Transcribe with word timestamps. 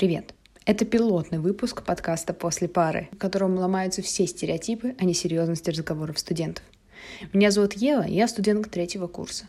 Привет! 0.00 0.32
Это 0.64 0.86
пилотный 0.86 1.40
выпуск 1.40 1.82
подкаста 1.84 2.32
«После 2.32 2.68
пары», 2.68 3.10
в 3.12 3.18
котором 3.18 3.58
ломаются 3.58 4.00
все 4.00 4.26
стереотипы 4.26 4.94
о 4.98 5.04
несерьезности 5.04 5.68
разговоров 5.68 6.18
студентов. 6.18 6.64
Меня 7.34 7.50
зовут 7.50 7.74
Ева, 7.74 8.06
я 8.08 8.26
студентка 8.26 8.70
третьего 8.70 9.08
курса. 9.08 9.44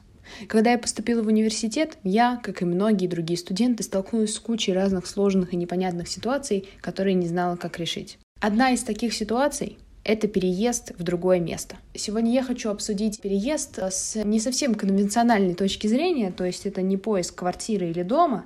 Когда 0.49 0.73
я 0.73 0.77
поступила 0.77 1.23
в 1.23 1.27
университет, 1.27 1.97
я, 2.03 2.37
как 2.43 2.61
и 2.61 2.65
многие 2.65 3.07
другие 3.07 3.37
студенты, 3.37 3.83
столкнулась 3.83 4.33
с 4.33 4.39
кучей 4.39 4.73
разных 4.73 5.07
сложных 5.07 5.53
и 5.53 5.55
непонятных 5.55 6.09
ситуаций, 6.09 6.67
которые 6.81 7.13
не 7.13 7.27
знала, 7.27 7.55
как 7.55 7.79
решить. 7.79 8.19
Одна 8.41 8.71
из 8.73 8.83
таких 8.83 9.13
ситуаций 9.13 9.77
это 10.03 10.27
переезд 10.27 10.91
в 10.97 11.03
другое 11.03 11.39
место. 11.39 11.77
Сегодня 11.93 12.33
я 12.33 12.43
хочу 12.43 12.71
обсудить 12.71 13.21
переезд 13.21 13.79
с 13.79 14.21
не 14.21 14.41
совсем 14.41 14.75
конвенциональной 14.75 15.53
точки 15.53 15.87
зрения, 15.87 16.29
то 16.29 16.43
есть 16.43 16.65
это 16.65 16.81
не 16.81 16.97
поиск 16.97 17.35
квартиры 17.35 17.89
или 17.89 18.03
дома, 18.03 18.43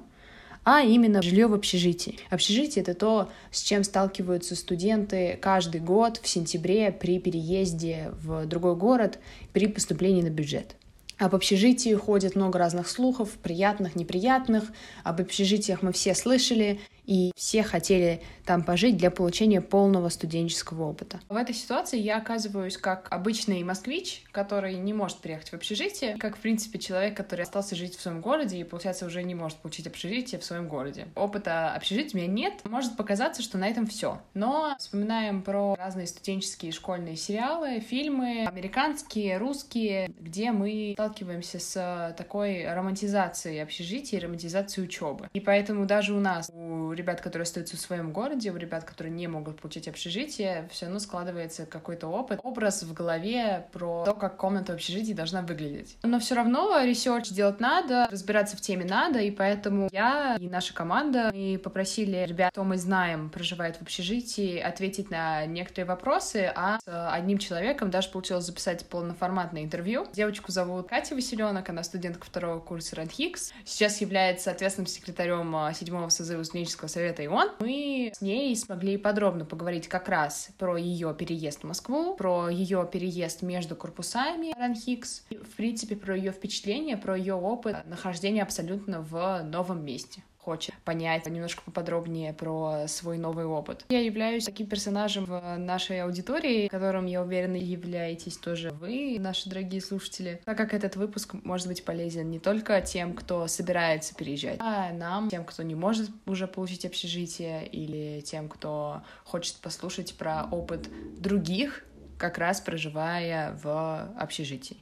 а 0.66 0.82
именно 0.82 1.22
жилье 1.22 1.48
в 1.48 1.54
общежитии. 1.54 2.18
Общежитие— 2.30 2.82
это 2.84 2.96
то, 2.96 3.30
с 3.52 3.62
чем 3.62 3.84
сталкиваются 3.84 4.56
студенты 4.56 5.38
каждый 5.42 5.80
год 5.80 6.20
в 6.22 6.28
сентябре 6.28 6.92
при 6.92 7.20
переезде 7.20 8.12
в 8.22 8.46
другой 8.48 8.76
город, 8.76 9.20
при 9.54 9.68
поступлении 9.68 10.24
на 10.24 10.30
бюджет. 10.30 10.76
Об 11.18 11.34
общежитии 11.34 11.94
ходит 11.94 12.36
много 12.36 12.60
разных 12.60 12.90
слухов, 12.90 13.30
приятных, 13.42 13.96
неприятных. 13.96 14.66
Об 15.04 15.22
общежитиях 15.22 15.82
мы 15.82 15.94
все 15.94 16.14
слышали, 16.14 16.82
и 17.06 17.32
все 17.36 17.64
хотели 17.64 18.22
там 18.46 18.64
пожить 18.64 18.98
для 18.98 19.12
получения 19.12 19.62
полного 19.62 20.10
студенческого 20.10 20.84
опыта. 20.84 21.20
В 21.30 21.36
этой 21.36 21.56
ситуации 21.56 22.00
я 22.00 22.18
оказываюсь 22.18 22.78
как 22.78 23.08
обычный 23.12 23.64
москвич, 23.64 24.24
который 24.32 24.76
не 24.76 24.94
может 24.94 25.18
приехать 25.18 25.50
в 25.50 25.54
общежитие, 25.54 26.18
как, 26.18 26.38
в 26.38 26.40
принципе, 26.40 26.80
человек, 26.80 27.16
который 27.18 27.42
остался 27.42 27.76
жить 27.76 27.96
в 27.96 28.02
своем 28.02 28.22
городе 28.22 28.58
и, 28.58 28.64
получается, 28.64 29.06
уже 29.06 29.24
не 29.24 29.36
может 29.36 29.58
получить 29.58 29.88
общежитие 29.88 30.40
в 30.40 30.46
своем 30.46 30.68
городе. 30.68 31.08
Опыта 31.16 31.74
общежития 31.74 32.20
у 32.20 32.24
меня 32.24 32.32
нет. 32.32 32.54
Может 32.66 32.96
показаться, 32.98 33.42
что 33.42 33.58
на 33.58 33.68
этом 33.68 33.88
все. 33.88 34.22
Но 34.34 34.76
вспоминаем 34.78 35.42
про 35.42 35.76
разные 35.76 36.08
студенческие 36.08 36.72
школьные 36.72 37.16
сериалы, 37.16 37.80
фильмы, 37.80 38.46
американские, 38.46 39.38
русские, 39.38 40.12
где 40.20 40.52
мы 40.52 40.94
сталкиваемся 40.94 41.60
с 41.60 42.16
такой 42.18 42.68
романтизацией 42.72 43.62
общежития 43.64 44.20
и 44.20 44.24
романтизацией 44.24 44.86
учебы. 44.86 45.30
И 45.34 45.40
поэтому 45.40 45.86
даже 45.86 46.14
у 46.14 46.20
нас, 46.20 46.50
у 46.54 46.94
ребят, 46.96 47.22
которые 47.22 47.44
остаются 47.44 47.78
в 47.78 47.80
своем 47.80 48.12
городе, 48.12 48.52
у 48.52 48.58
ребят, 48.58 48.84
которые 48.84 49.14
не 49.14 49.28
могут 49.28 49.60
получить 49.62 49.88
общежитие, 49.88 50.68
все 50.72 50.86
равно 50.86 51.00
складывается 51.00 51.66
какой-то 51.66 52.08
опыт, 52.08 52.40
образ 52.44 52.84
в 52.84 52.94
голове 52.94 53.68
про 53.72 54.04
то, 54.06 54.14
как 54.14 54.38
комната 54.38 54.74
в 54.74 54.76
общежитии 54.76 55.14
должна 55.14 55.42
выглядеть. 55.42 55.98
Но 56.04 56.20
все 56.20 56.36
равно 56.36 56.82
research 56.84 57.30
делать 57.30 57.60
надо, 57.60 58.08
разбираться 58.10 58.58
в 58.58 58.62
теме 58.62 58.86
надо, 58.86 59.20
и 59.20 59.32
поэтому 59.32 59.90
я 59.92 60.38
и 60.40 60.50
наша 60.50 60.74
команда 60.74 61.32
мы 61.34 61.60
попросили 61.62 62.26
ребят, 62.26 62.52
кто 62.52 62.64
мы 62.64 62.78
знаем, 62.78 63.30
проживает 63.30 63.78
в 63.78 63.82
общежитии, 63.82 64.58
ответить 64.58 65.10
на 65.10 65.46
некоторые 65.46 65.86
вопросы, 65.86 66.52
а 66.56 66.80
с 66.80 67.12
одним 67.14 67.38
человеком 67.38 67.90
даже 67.90 68.10
получилось 68.10 68.46
записать 68.46 68.88
полноформатное 68.88 69.64
интервью. 69.64 70.08
Девочку 70.14 70.52
зовут 70.52 70.88
Катя 70.88 71.16
Василенок, 71.16 71.70
она 71.70 71.84
студентка 71.84 72.26
второго 72.26 72.60
курса 72.60 72.96
РАНХиГС, 72.96 73.52
сейчас 73.66 74.02
является 74.02 74.52
ответственным 74.52 74.88
секретарем 74.88 75.56
а, 75.56 75.74
седьмого 75.74 76.10
созыва 76.10 76.44
студенческого 76.44 76.85
Европейского 76.86 76.88
совета 76.88 77.24
ИОН, 77.26 77.52
мы 77.60 78.12
с 78.16 78.22
ней 78.22 78.56
смогли 78.56 78.98
подробно 78.98 79.46
поговорить 79.46 79.88
как 79.88 80.10
раз 80.10 80.50
про 80.58 80.78
ее 80.78 81.14
переезд 81.18 81.62
в 81.62 81.64
Москву, 81.66 82.16
про 82.16 82.50
ее 82.50 82.88
переезд 82.92 83.42
между 83.42 83.76
корпусами 83.76 84.54
Ранхикс, 84.58 85.26
и, 85.30 85.38
в 85.38 85.56
принципе, 85.56 85.96
про 85.96 86.16
ее 86.16 86.32
впечатления, 86.32 86.98
про 86.98 87.18
ее 87.18 87.36
опыт 87.36 87.86
нахождения 87.86 88.44
абсолютно 88.44 89.02
в 89.02 89.44
новом 89.44 89.84
месте 89.84 90.24
хочет 90.46 90.76
понять 90.84 91.26
немножко 91.26 91.64
поподробнее 91.64 92.32
про 92.32 92.88
свой 92.88 93.18
новый 93.18 93.46
опыт. 93.46 93.84
Я 93.90 94.02
являюсь 94.02 94.46
таким 94.46 94.68
персонажем 94.68 95.26
в 95.26 95.58
нашей 95.58 96.04
аудитории, 96.04 96.68
которым, 96.68 97.08
я 97.08 97.24
уверена, 97.24 97.56
являетесь 97.56 98.38
тоже 98.38 98.70
вы, 98.70 99.18
наши 99.20 99.50
дорогие 99.50 99.82
слушатели, 99.82 100.40
так 100.46 100.56
как 100.56 100.76
этот 100.76 100.98
выпуск 100.98 101.34
может 101.44 101.68
быть 101.68 101.84
полезен 101.84 102.30
не 102.30 102.38
только 102.40 102.80
тем, 102.82 103.14
кто 103.14 103.48
собирается 103.48 104.14
переезжать, 104.14 104.58
а 104.60 104.94
нам, 104.94 105.30
тем, 105.30 105.46
кто 105.46 105.64
не 105.64 105.74
может 105.74 106.12
уже 106.28 106.48
получить 106.48 106.86
общежитие, 106.86 107.68
или 107.68 108.22
тем, 108.22 108.48
кто 108.48 109.02
хочет 109.24 109.56
послушать 109.56 110.16
про 110.16 110.44
опыт 110.52 110.88
других, 111.18 111.84
как 112.20 112.38
раз 112.38 112.62
проживая 112.62 113.58
в 113.64 114.14
общежитии. 114.18 114.78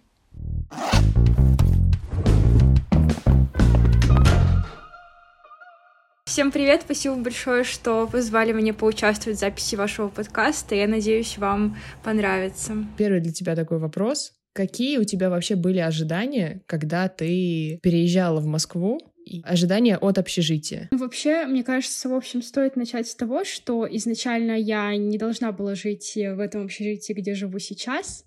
Всем 6.33 6.51
привет, 6.51 6.81
спасибо 6.83 7.13
большое, 7.13 7.63
что 7.63 8.07
позвали 8.07 8.53
меня 8.53 8.73
поучаствовать 8.73 9.37
в 9.37 9.39
записи 9.39 9.75
вашего 9.75 10.07
подкаста. 10.07 10.73
Я 10.73 10.87
надеюсь, 10.87 11.37
вам 11.37 11.77
понравится. 12.03 12.73
Первый 12.97 13.21
для 13.21 13.31
тебя 13.31 13.55
такой 13.55 13.77
вопрос. 13.77 14.33
Какие 14.51 14.97
у 14.97 15.03
тебя 15.03 15.29
вообще 15.29 15.55
были 15.55 15.77
ожидания, 15.77 16.63
когда 16.65 17.07
ты 17.07 17.79
переезжала 17.83 18.39
в 18.39 18.47
Москву 18.47 18.99
и 19.23 19.43
ожидания 19.43 19.95
от 19.95 20.17
общежития? 20.17 20.87
Ну, 20.89 20.97
вообще, 20.97 21.45
мне 21.45 21.63
кажется, 21.63 22.09
в 22.09 22.15
общем, 22.15 22.41
стоит 22.41 22.75
начать 22.77 23.07
с 23.07 23.13
того, 23.13 23.43
что 23.43 23.87
изначально 23.91 24.53
я 24.53 24.97
не 24.97 25.19
должна 25.19 25.51
была 25.51 25.75
жить 25.75 26.13
в 26.15 26.39
этом 26.39 26.63
общежитии, 26.63 27.13
где 27.13 27.35
живу 27.35 27.59
сейчас. 27.59 28.25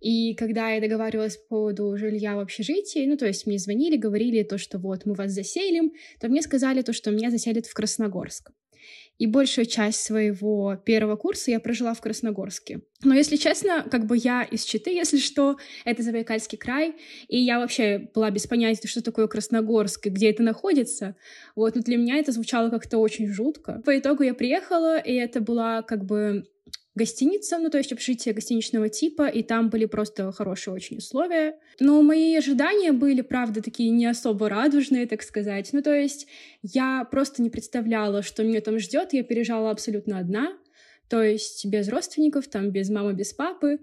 И 0.00 0.34
когда 0.34 0.70
я 0.70 0.80
договаривалась 0.80 1.36
по 1.36 1.56
поводу 1.56 1.96
жилья 1.96 2.36
в 2.36 2.40
общежитии, 2.40 3.06
ну, 3.06 3.16
то 3.16 3.26
есть 3.26 3.46
мне 3.46 3.58
звонили, 3.58 3.96
говорили 3.96 4.42
то, 4.42 4.58
что 4.58 4.78
вот 4.78 5.06
мы 5.06 5.14
вас 5.14 5.32
заселим, 5.32 5.92
то 6.20 6.28
мне 6.28 6.42
сказали 6.42 6.82
то, 6.82 6.92
что 6.92 7.10
меня 7.10 7.30
заселят 7.30 7.66
в 7.66 7.74
Красногорск. 7.74 8.50
И 9.18 9.26
большую 9.26 9.64
часть 9.64 10.02
своего 10.02 10.76
первого 10.76 11.16
курса 11.16 11.50
я 11.50 11.58
прожила 11.58 11.94
в 11.94 12.00
Красногорске. 12.02 12.82
Но, 13.02 13.14
если 13.14 13.36
честно, 13.36 13.86
как 13.90 14.06
бы 14.06 14.18
я 14.18 14.42
из 14.42 14.64
Читы, 14.64 14.90
если 14.90 15.16
что, 15.16 15.56
это 15.86 16.02
Забайкальский 16.02 16.58
край, 16.58 16.94
и 17.28 17.38
я 17.38 17.58
вообще 17.58 18.10
была 18.14 18.30
без 18.30 18.46
понятия, 18.46 18.86
что 18.86 19.02
такое 19.02 19.26
Красногорск 19.26 20.06
и 20.06 20.10
где 20.10 20.30
это 20.30 20.42
находится. 20.42 21.16
Вот, 21.54 21.76
но 21.76 21.82
для 21.82 21.96
меня 21.96 22.18
это 22.18 22.32
звучало 22.32 22.68
как-то 22.68 22.98
очень 22.98 23.26
жутко. 23.26 23.80
По 23.86 23.98
итогу 23.98 24.22
я 24.22 24.34
приехала, 24.34 24.98
и 24.98 25.14
это 25.14 25.40
была 25.40 25.80
как 25.82 26.04
бы 26.04 26.44
гостиница, 26.96 27.58
ну, 27.58 27.70
то 27.70 27.78
есть 27.78 27.92
общежитие 27.92 28.34
гостиничного 28.34 28.88
типа, 28.88 29.28
и 29.28 29.42
там 29.42 29.68
были 29.68 29.84
просто 29.84 30.32
хорошие 30.32 30.74
очень 30.74 30.96
условия. 30.96 31.58
Но 31.78 32.02
мои 32.02 32.34
ожидания 32.34 32.92
были, 32.92 33.20
правда, 33.20 33.62
такие 33.62 33.90
не 33.90 34.06
особо 34.06 34.48
радужные, 34.48 35.06
так 35.06 35.22
сказать. 35.22 35.68
Ну, 35.72 35.82
то 35.82 35.94
есть 35.94 36.26
я 36.62 37.06
просто 37.10 37.42
не 37.42 37.50
представляла, 37.50 38.22
что 38.22 38.42
меня 38.42 38.60
там 38.60 38.78
ждет. 38.78 39.12
Я 39.12 39.22
переезжала 39.22 39.70
абсолютно 39.70 40.18
одна, 40.18 40.56
то 41.08 41.22
есть 41.22 41.64
без 41.66 41.88
родственников, 41.88 42.48
там, 42.48 42.70
без 42.70 42.90
мамы, 42.90 43.12
без 43.12 43.32
папы. 43.32 43.78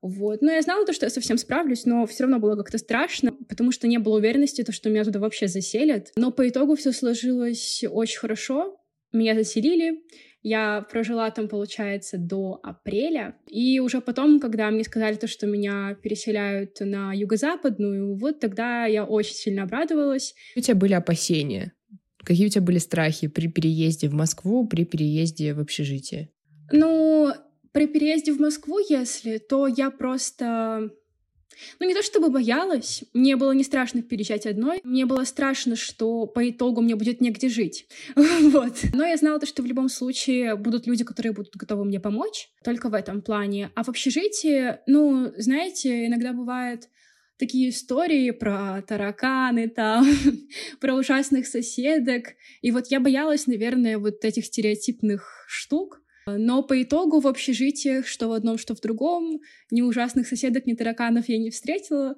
Вот. 0.00 0.42
Но 0.42 0.50
я 0.50 0.62
знала 0.62 0.84
то, 0.84 0.92
что 0.92 1.06
я 1.06 1.10
совсем 1.10 1.38
справлюсь, 1.38 1.84
но 1.84 2.06
все 2.06 2.24
равно 2.24 2.38
было 2.38 2.56
как-то 2.56 2.78
страшно, 2.78 3.32
потому 3.48 3.70
что 3.70 3.86
не 3.86 3.98
было 3.98 4.18
уверенности, 4.18 4.64
то, 4.64 4.72
что 4.72 4.90
меня 4.90 5.04
туда 5.04 5.20
вообще 5.20 5.46
заселят. 5.46 6.10
Но 6.16 6.32
по 6.32 6.48
итогу 6.48 6.74
все 6.74 6.92
сложилось 6.92 7.84
очень 7.88 8.18
хорошо. 8.18 8.78
Меня 9.12 9.34
заселили, 9.34 10.02
я 10.42 10.82
прожила 10.90 11.30
там, 11.30 11.48
получается, 11.48 12.18
до 12.18 12.58
апреля. 12.62 13.36
И 13.46 13.80
уже 13.80 14.00
потом, 14.00 14.40
когда 14.40 14.70
мне 14.70 14.84
сказали 14.84 15.14
то, 15.14 15.26
что 15.26 15.46
меня 15.46 15.96
переселяют 16.02 16.80
на 16.80 17.12
юго-западную, 17.12 18.16
вот 18.16 18.40
тогда 18.40 18.86
я 18.86 19.04
очень 19.04 19.34
сильно 19.34 19.62
обрадовалась. 19.62 20.34
У 20.56 20.60
тебя 20.60 20.74
были 20.74 20.94
опасения? 20.94 21.72
Какие 22.24 22.46
у 22.46 22.50
тебя 22.50 22.62
были 22.62 22.78
страхи 22.78 23.28
при 23.28 23.48
переезде 23.48 24.08
в 24.08 24.14
Москву, 24.14 24.66
при 24.66 24.84
переезде 24.84 25.54
в 25.54 25.60
общежитие? 25.60 26.30
Ну, 26.70 27.32
при 27.72 27.86
переезде 27.86 28.32
в 28.32 28.40
Москву, 28.40 28.78
если, 28.78 29.38
то 29.38 29.66
я 29.66 29.90
просто 29.90 30.90
ну, 31.78 31.86
не 31.86 31.94
то 31.94 32.02
чтобы 32.02 32.30
боялась, 32.30 33.04
мне 33.12 33.36
было 33.36 33.52
не 33.52 33.64
страшно 33.64 34.02
переезжать 34.02 34.46
одной, 34.46 34.80
мне 34.84 35.06
было 35.06 35.24
страшно, 35.24 35.76
что 35.76 36.26
по 36.26 36.48
итогу 36.48 36.80
мне 36.80 36.96
будет 36.96 37.20
негде 37.20 37.48
жить. 37.48 37.86
вот. 38.16 38.76
Но 38.92 39.04
я 39.04 39.16
знала, 39.16 39.44
что 39.44 39.62
в 39.62 39.66
любом 39.66 39.88
случае 39.88 40.56
будут 40.56 40.86
люди, 40.86 41.04
которые 41.04 41.32
будут 41.32 41.56
готовы 41.56 41.84
мне 41.84 42.00
помочь, 42.00 42.50
только 42.64 42.88
в 42.88 42.94
этом 42.94 43.22
плане. 43.22 43.70
А 43.74 43.84
в 43.84 43.88
общежитии, 43.88 44.78
ну, 44.86 45.32
знаете, 45.36 46.06
иногда 46.06 46.32
бывает 46.32 46.88
такие 47.38 47.70
истории 47.70 48.30
про 48.30 48.82
тараканы 48.82 49.68
там, 49.68 50.06
про 50.80 50.94
ужасных 50.94 51.46
соседок. 51.46 52.34
И 52.60 52.70
вот 52.70 52.86
я 52.88 53.00
боялась, 53.00 53.46
наверное, 53.46 53.98
вот 53.98 54.24
этих 54.24 54.46
стереотипных 54.46 55.44
штук, 55.48 56.01
но 56.26 56.62
по 56.62 56.80
итогу 56.82 57.20
в 57.20 57.26
общежитиях, 57.26 58.06
что 58.06 58.28
в 58.28 58.32
одном, 58.32 58.58
что 58.58 58.74
в 58.74 58.80
другом, 58.80 59.40
ни 59.70 59.82
ужасных 59.82 60.26
соседок, 60.26 60.66
ни 60.66 60.74
тараканов 60.74 61.28
я 61.28 61.38
не 61.38 61.50
встретила, 61.50 62.16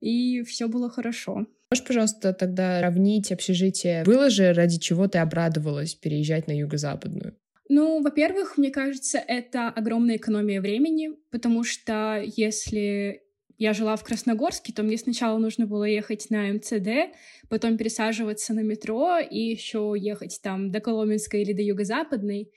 и 0.00 0.42
все 0.42 0.68
было 0.68 0.90
хорошо. 0.90 1.46
Можешь, 1.70 1.86
пожалуйста, 1.86 2.32
тогда 2.32 2.80
равнить 2.80 3.32
общежитие? 3.32 4.04
Было 4.04 4.30
же, 4.30 4.52
ради 4.52 4.78
чего 4.78 5.08
ты 5.08 5.18
обрадовалась 5.18 5.94
переезжать 5.94 6.46
на 6.46 6.52
юго-западную? 6.52 7.36
Ну, 7.68 8.02
во-первых, 8.02 8.58
мне 8.58 8.70
кажется, 8.70 9.18
это 9.18 9.68
огромная 9.68 10.16
экономия 10.16 10.60
времени, 10.60 11.10
потому 11.30 11.64
что 11.64 12.22
если 12.36 13.22
я 13.56 13.72
жила 13.72 13.96
в 13.96 14.04
Красногорске, 14.04 14.72
то 14.72 14.82
мне 14.82 14.98
сначала 14.98 15.38
нужно 15.38 15.66
было 15.66 15.84
ехать 15.84 16.28
на 16.30 16.52
МЦД, 16.52 17.14
потом 17.48 17.76
пересаживаться 17.76 18.52
на 18.52 18.60
метро 18.60 19.18
и 19.18 19.38
еще 19.38 19.94
ехать 19.96 20.40
там 20.42 20.70
до 20.70 20.80
Коломенской 20.80 21.42
или 21.42 21.52
до 21.52 21.62
Юго-Западной. 21.62 22.50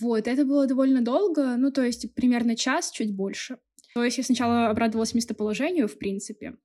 Вот, 0.00 0.26
это 0.26 0.44
было 0.44 0.66
довольно 0.66 1.02
долго, 1.02 1.56
ну, 1.56 1.70
то 1.70 1.82
есть 1.82 2.14
примерно 2.14 2.56
час, 2.56 2.90
чуть 2.90 3.14
больше. 3.14 3.58
То 3.94 4.04
есть 4.04 4.18
я 4.18 4.24
сначала 4.24 4.68
обрадовалась 4.68 5.14
местоположению, 5.14 5.88
в 5.88 5.98
принципе. 5.98 6.56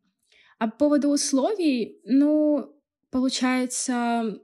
А 0.59 0.67
по 0.67 0.77
поводу 0.77 1.09
условий, 1.09 1.99
ну, 2.03 2.75
получается, 3.09 4.39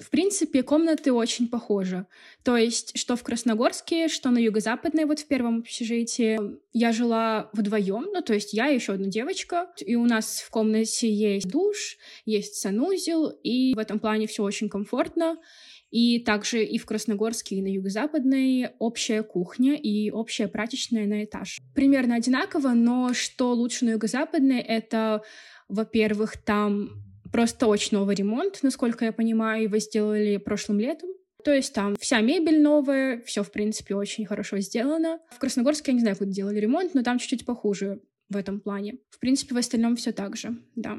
в 0.00 0.08
принципе, 0.08 0.62
комнаты 0.62 1.12
очень 1.12 1.48
похожи. 1.48 2.06
То 2.42 2.56
есть, 2.56 2.98
что 2.98 3.16
в 3.16 3.22
Красногорске, 3.22 4.08
что 4.08 4.30
на 4.30 4.38
Юго-Западной, 4.38 5.04
вот 5.04 5.20
в 5.20 5.26
первом 5.26 5.58
общежитии, 5.58 6.38
я 6.72 6.92
жила 6.92 7.50
вдвоем, 7.52 8.08
ну, 8.12 8.22
то 8.22 8.32
есть 8.32 8.54
я 8.54 8.70
и 8.70 8.76
еще 8.76 8.94
одна 8.94 9.08
девочка, 9.08 9.70
и 9.84 9.96
у 9.96 10.06
нас 10.06 10.40
в 10.40 10.50
комнате 10.50 11.12
есть 11.12 11.48
душ, 11.48 11.98
есть 12.24 12.54
санузел, 12.54 13.28
и 13.28 13.74
в 13.74 13.78
этом 13.78 13.98
плане 13.98 14.26
все 14.26 14.42
очень 14.42 14.70
комфортно. 14.70 15.36
И 15.90 16.20
также 16.20 16.64
и 16.64 16.78
в 16.78 16.86
Красногорске, 16.86 17.56
и 17.56 17.62
на 17.62 17.66
Юго-Западной 17.66 18.70
общая 18.78 19.22
кухня 19.22 19.74
и 19.74 20.10
общая 20.10 20.46
прачечная 20.46 21.06
на 21.06 21.24
этаж. 21.24 21.58
Примерно 21.74 22.14
одинаково, 22.14 22.70
но 22.70 23.12
что 23.12 23.52
лучше 23.52 23.84
на 23.84 23.90
Юго-Западной, 23.90 24.60
это, 24.60 25.22
во-первых, 25.68 26.36
там 26.38 26.90
просто 27.32 27.66
очень 27.66 27.96
новый 27.96 28.14
ремонт, 28.14 28.60
насколько 28.62 29.04
я 29.04 29.12
понимаю, 29.12 29.64
его 29.64 29.78
сделали 29.78 30.36
прошлым 30.36 30.78
летом. 30.78 31.10
То 31.44 31.52
есть 31.52 31.74
там 31.74 31.96
вся 31.96 32.20
мебель 32.20 32.60
новая, 32.60 33.22
все 33.22 33.42
в 33.42 33.50
принципе 33.50 33.94
очень 33.94 34.26
хорошо 34.26 34.58
сделано. 34.58 35.20
В 35.30 35.38
Красногорске 35.38 35.92
я 35.92 35.94
не 35.94 36.00
знаю, 36.00 36.16
куда 36.16 36.30
делали 36.30 36.58
ремонт, 36.58 36.94
но 36.94 37.02
там 37.02 37.18
чуть-чуть 37.18 37.46
похуже 37.46 38.00
в 38.28 38.36
этом 38.36 38.60
плане. 38.60 38.98
В 39.10 39.18
принципе, 39.18 39.54
в 39.54 39.58
остальном 39.58 39.96
все 39.96 40.12
так 40.12 40.36
же, 40.36 40.56
да. 40.76 40.98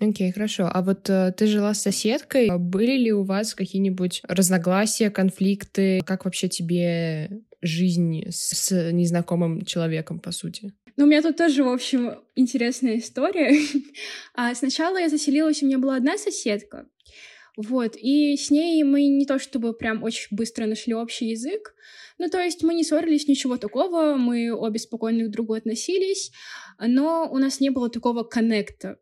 Окей, 0.00 0.30
okay, 0.30 0.32
хорошо. 0.32 0.68
А 0.72 0.82
вот 0.82 1.10
э, 1.10 1.32
ты 1.36 1.46
жила 1.46 1.74
с 1.74 1.82
соседкой. 1.82 2.48
Были 2.58 2.96
ли 2.96 3.12
у 3.12 3.22
вас 3.22 3.54
какие-нибудь 3.54 4.22
разногласия, 4.26 5.10
конфликты? 5.10 6.00
Как 6.06 6.24
вообще 6.24 6.48
тебе 6.48 7.42
жизнь 7.60 8.24
с 8.30 8.92
незнакомым 8.92 9.62
человеком, 9.66 10.18
по 10.18 10.32
сути? 10.32 10.72
Ну, 10.96 11.04
у 11.04 11.06
меня 11.06 11.20
тут 11.20 11.36
тоже, 11.36 11.64
в 11.64 11.68
общем, 11.68 12.14
интересная 12.34 12.98
история. 12.98 13.54
а 14.34 14.54
сначала 14.54 14.98
я 14.98 15.10
заселилась, 15.10 15.62
у 15.62 15.66
меня 15.66 15.78
была 15.78 15.96
одна 15.96 16.16
соседка. 16.16 16.86
Вот, 17.58 17.94
и 17.96 18.36
с 18.38 18.50
ней 18.50 18.82
мы 18.84 19.06
не 19.06 19.26
то 19.26 19.38
чтобы 19.38 19.74
прям 19.74 20.02
очень 20.02 20.28
быстро 20.30 20.64
нашли 20.64 20.94
общий 20.94 21.26
язык, 21.26 21.74
ну, 22.16 22.28
то 22.28 22.38
есть 22.38 22.62
мы 22.62 22.74
не 22.74 22.84
ссорились, 22.84 23.28
ничего 23.28 23.56
такого, 23.56 24.14
мы 24.16 24.54
обе 24.54 24.78
спокойно 24.78 25.24
к 25.24 25.30
другу 25.30 25.54
относились, 25.54 26.30
но 26.78 27.28
у 27.30 27.38
нас 27.38 27.60
не 27.60 27.70
было 27.70 27.90
такого 27.90 28.22
коннекта. 28.22 28.98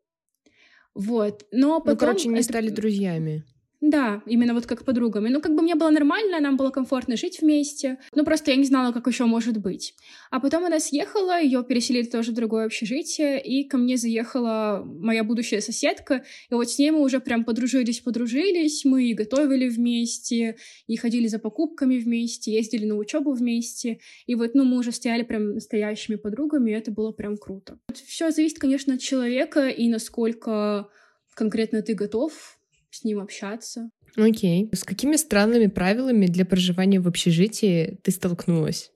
Вот. 0.98 1.46
Но 1.52 1.78
потом... 1.78 1.92
Ну, 1.92 1.96
короче, 1.96 2.28
не 2.28 2.40
это... 2.40 2.42
стали 2.42 2.70
друзьями. 2.70 3.44
Да, 3.80 4.22
именно 4.26 4.54
вот 4.54 4.66
как 4.66 4.84
подругами. 4.84 5.28
Ну, 5.28 5.40
как 5.40 5.54
бы 5.54 5.62
мне 5.62 5.76
было 5.76 5.90
нормально, 5.90 6.40
нам 6.40 6.56
было 6.56 6.70
комфортно 6.70 7.16
жить 7.16 7.40
вместе. 7.40 7.98
Ну, 8.12 8.24
просто 8.24 8.50
я 8.50 8.56
не 8.56 8.64
знала, 8.64 8.92
как 8.92 9.06
еще 9.06 9.24
может 9.24 9.58
быть. 9.58 9.94
А 10.32 10.40
потом 10.40 10.64
она 10.64 10.80
съехала, 10.80 11.40
ее 11.40 11.62
переселили 11.62 12.06
тоже 12.06 12.32
в 12.32 12.34
другое 12.34 12.66
общежитие, 12.66 13.40
и 13.40 13.62
ко 13.62 13.78
мне 13.78 13.96
заехала 13.96 14.82
моя 14.84 15.22
будущая 15.22 15.60
соседка. 15.60 16.24
И 16.50 16.54
вот 16.54 16.68
с 16.68 16.78
ней 16.78 16.90
мы 16.90 17.02
уже 17.02 17.20
прям 17.20 17.44
подружились-подружились. 17.44 18.84
Мы 18.84 19.04
и 19.04 19.14
готовили 19.14 19.68
вместе, 19.68 20.56
и 20.88 20.96
ходили 20.96 21.28
за 21.28 21.38
покупками 21.38 21.98
вместе, 21.98 22.52
ездили 22.52 22.84
на 22.84 22.96
учебу 22.96 23.32
вместе. 23.32 24.00
И 24.26 24.34
вот, 24.34 24.54
ну, 24.54 24.64
мы 24.64 24.78
уже 24.78 24.90
стояли 24.90 25.22
прям 25.22 25.54
настоящими 25.54 26.16
подругами, 26.16 26.72
и 26.72 26.74
это 26.74 26.90
было 26.90 27.12
прям 27.12 27.36
круто. 27.36 27.78
Все 27.94 28.32
зависит, 28.32 28.58
конечно, 28.58 28.94
от 28.94 29.00
человека 29.00 29.68
и 29.68 29.88
насколько 29.88 30.88
конкретно 31.34 31.82
ты 31.82 31.94
готов 31.94 32.57
с 32.90 33.04
ним 33.04 33.20
общаться. 33.20 33.90
Окей. 34.16 34.68
С 34.72 34.84
какими 34.84 35.16
странными 35.16 35.66
правилами 35.66 36.26
для 36.26 36.44
проживания 36.44 37.00
в 37.00 37.08
общежитии 37.08 37.98
ты 38.02 38.10
столкнулась? 38.10 38.90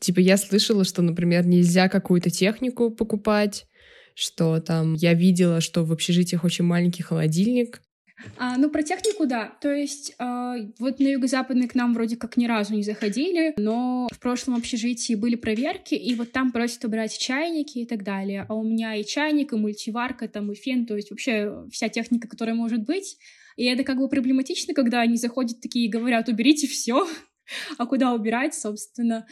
Типа 0.00 0.20
я 0.20 0.36
слышала, 0.36 0.84
что, 0.84 1.02
например, 1.02 1.46
нельзя 1.46 1.88
какую-то 1.88 2.30
технику 2.30 2.90
покупать, 2.90 3.66
что 4.14 4.60
там 4.60 4.94
я 4.94 5.14
видела, 5.14 5.60
что 5.60 5.84
в 5.84 5.92
общежитиях 5.92 6.44
очень 6.44 6.64
маленький 6.64 7.02
холодильник, 7.02 7.82
а, 8.36 8.56
ну, 8.56 8.70
про 8.70 8.82
технику, 8.82 9.26
да. 9.26 9.56
То 9.60 9.72
есть 9.72 10.14
а, 10.18 10.56
вот 10.78 11.00
на 11.00 11.08
юго-западный 11.08 11.68
к 11.68 11.74
нам 11.74 11.94
вроде 11.94 12.16
как 12.16 12.36
ни 12.36 12.46
разу 12.46 12.74
не 12.74 12.82
заходили, 12.82 13.54
но 13.56 14.08
в 14.12 14.18
прошлом 14.18 14.56
общежитии 14.56 15.14
были 15.14 15.34
проверки, 15.34 15.94
и 15.94 16.14
вот 16.14 16.32
там 16.32 16.52
просят 16.52 16.84
убирать 16.84 17.16
чайники 17.16 17.78
и 17.78 17.86
так 17.86 18.04
далее. 18.04 18.46
А 18.48 18.54
у 18.54 18.62
меня 18.62 18.94
и 18.94 19.04
чайник, 19.04 19.52
и 19.52 19.56
мультиварка, 19.56 20.28
там, 20.28 20.52
и 20.52 20.54
фен, 20.54 20.86
то 20.86 20.96
есть 20.96 21.10
вообще 21.10 21.66
вся 21.70 21.88
техника, 21.88 22.28
которая 22.28 22.54
может 22.54 22.84
быть. 22.84 23.18
И 23.56 23.64
это 23.64 23.84
как 23.84 23.98
бы 23.98 24.08
проблематично, 24.08 24.74
когда 24.74 25.00
они 25.00 25.16
заходят 25.16 25.60
такие 25.60 25.86
и 25.86 25.90
говорят, 25.90 26.28
уберите 26.28 26.66
все, 26.66 27.06
а 27.78 27.86
куда 27.86 28.12
убирать, 28.12 28.54
собственно. 28.54 29.26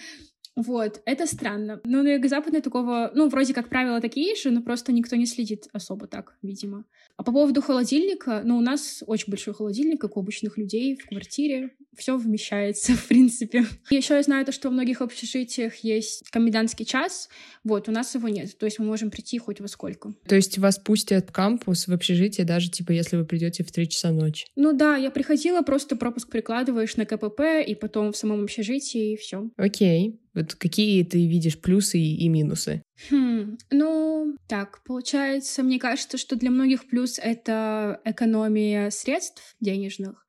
Вот, 0.55 1.01
это 1.07 1.27
странно. 1.27 1.81
Но 1.85 2.03
на 2.03 2.15
юго-западной 2.15 2.61
такого, 2.61 3.11
ну, 3.15 3.29
вроде 3.29 3.55
как 3.55 3.69
правила 3.71 4.01
такие 4.01 4.37
же, 4.37 4.51
но 4.51 4.61
просто 4.61 4.93
никто 4.93 5.17
не 5.17 5.25
следит 5.25 5.69
особо 5.73 6.07
так, 6.07 6.37
видимо. 6.43 6.85
А 7.17 7.23
по 7.23 7.33
поводу 7.33 7.63
холодильника, 7.63 8.43
ну, 8.45 8.59
у 8.59 8.61
нас 8.61 9.03
очень 9.07 9.31
большой 9.31 9.55
холодильник, 9.55 10.01
как 10.01 10.17
у 10.17 10.21
обычных 10.21 10.59
людей 10.59 10.97
в 10.97 11.09
квартире. 11.09 11.71
Все 11.97 12.17
вмещается, 12.17 12.93
в 12.97 13.09
принципе. 13.09 13.67
Еще 13.91 14.15
я 14.15 14.23
знаю 14.23 14.45
то, 14.47 14.53
что 14.53 14.71
в 14.71 14.73
многих 14.73 15.01
общежитиях 15.01 15.77
есть 15.77 16.29
комендантский 16.31 16.85
час. 16.85 17.29
Вот, 17.65 17.89
у 17.89 17.93
нас 17.93 18.15
его 18.15 18.29
нет. 18.29 18.57
То 18.59 18.67
есть 18.67 18.79
мы 18.79 18.87
можем 18.87 19.11
прийти 19.11 19.39
хоть 19.39 19.61
во 19.61 19.69
сколько. 19.69 20.13
То 20.27 20.35
есть 20.35 20.59
вас 20.59 20.79
пустят 20.79 21.29
в 21.29 21.33
кампус, 21.33 21.87
в 21.87 21.93
общежитие, 21.93 22.47
даже, 22.47 22.71
типа, 22.71 22.93
если 22.93 23.17
вы 23.17 23.25
придете 23.25 23.65
в 23.65 23.73
3 23.73 23.89
часа 23.89 24.11
ночи? 24.11 24.47
Ну 24.57 24.73
да, 24.73 24.97
я 24.97 25.11
приходила, 25.11 25.63
просто 25.63 25.97
пропуск 25.97 26.31
прикладываешь 26.31 26.97
на 26.97 27.07
КПП, 27.07 27.65
и 27.67 27.75
потом 27.75 28.13
в 28.13 28.17
самом 28.17 28.45
общежитии, 28.45 29.13
и 29.13 29.17
все. 29.17 29.51
Окей. 29.57 30.19
Вот 30.35 30.55
какие 30.55 31.05
ты 31.05 31.27
видишь 31.27 31.61
плюсы 31.61 31.99
и 31.99 32.29
минусы? 32.29 32.83
Хм, 33.11 33.59
ну, 33.71 34.37
так, 34.49 34.83
получается, 34.85 35.63
мне 35.63 35.79
кажется, 35.79 36.17
что 36.17 36.37
для 36.37 36.51
многих 36.51 36.87
плюс— 36.87 37.19
это 37.23 38.01
экономия 38.05 38.91
средств 38.91 39.55
денежных, 39.61 40.22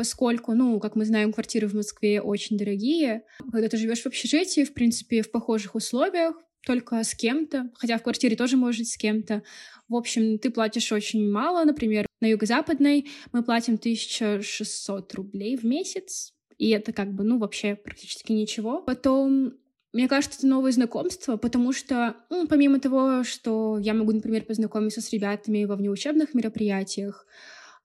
поскольку, 0.00 0.54
ну, 0.54 0.80
как 0.80 0.96
мы 0.96 1.04
знаем, 1.04 1.30
квартиры 1.30 1.66
в 1.68 1.74
Москве 1.74 2.22
очень 2.22 2.56
дорогие. 2.56 3.22
Когда 3.52 3.68
ты 3.68 3.76
живешь 3.76 4.00
в 4.00 4.06
общежитии, 4.06 4.64
в 4.64 4.72
принципе, 4.72 5.20
в 5.20 5.30
похожих 5.30 5.74
условиях, 5.74 6.34
только 6.64 7.04
с 7.04 7.14
кем-то, 7.14 7.68
хотя 7.74 7.98
в 7.98 8.02
квартире 8.02 8.34
тоже 8.34 8.56
может 8.56 8.78
жить 8.78 8.90
с 8.92 8.96
кем-то. 8.96 9.42
В 9.90 9.94
общем, 9.94 10.38
ты 10.38 10.48
платишь 10.48 10.90
очень 10.90 11.30
мало. 11.30 11.66
Например, 11.66 12.06
на 12.22 12.28
юго-западной 12.28 13.10
мы 13.32 13.42
платим 13.42 13.74
1600 13.74 15.12
рублей 15.12 15.58
в 15.58 15.64
месяц, 15.64 16.32
и 16.56 16.70
это 16.70 16.94
как 16.94 17.12
бы, 17.12 17.22
ну, 17.22 17.36
вообще 17.36 17.74
практически 17.74 18.32
ничего. 18.32 18.80
Потом 18.80 19.52
мне 19.92 20.08
кажется, 20.08 20.38
это 20.38 20.46
новые 20.46 20.72
знакомства, 20.72 21.36
потому 21.36 21.74
что, 21.74 22.16
ну, 22.30 22.48
помимо 22.48 22.80
того, 22.80 23.22
что 23.22 23.76
я 23.78 23.92
могу, 23.92 24.12
например, 24.12 24.46
познакомиться 24.46 25.02
с 25.02 25.12
ребятами 25.12 25.64
во 25.64 25.76
внеучебных 25.76 26.32
мероприятиях, 26.32 27.26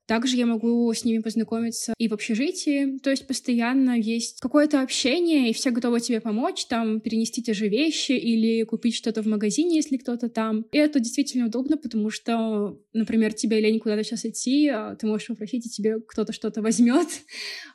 также 0.06 0.38
я 0.38 0.46
могу 0.46 0.92
с 0.94 1.04
ними 1.04 1.20
познакомиться 1.20 1.94
и 1.98 2.08
в 2.08 2.14
общежитии, 2.14 2.98
то 3.00 3.10
есть 3.10 3.28
постоянно 3.28 3.98
есть 3.98 4.40
какое-то 4.40 4.82
общение, 4.82 5.50
и 5.50 5.54
все 5.54 5.72
готовы 5.72 6.00
тебе 6.00 6.20
помочь, 6.22 6.66
там, 6.66 7.00
перенести 7.00 7.42
те 7.42 7.54
же 7.54 7.68
вещи 7.68 8.12
или 8.12 8.64
купить 8.64 8.96
что-то 8.96 9.24
в 9.24 9.28
магазине, 9.28 9.78
если 9.78 9.98
кто-то 9.98 10.30
там. 10.30 10.66
И 10.72 10.78
это 10.78 11.00
действительно 11.00 11.48
удобно, 11.48 11.78
потому 11.78 12.10
что, 12.10 12.80
например, 12.94 13.34
тебе 13.34 13.60
лень 13.60 13.80
куда-то 13.80 14.04
сейчас 14.04 14.26
идти, 14.26 14.68
а 14.68 14.96
ты 14.96 15.08
можешь 15.08 15.28
попросить, 15.28 15.66
и 15.66 15.70
тебе 15.70 16.00
кто-то 16.00 16.34
что-то 16.34 16.62
возьмет. 16.62 17.08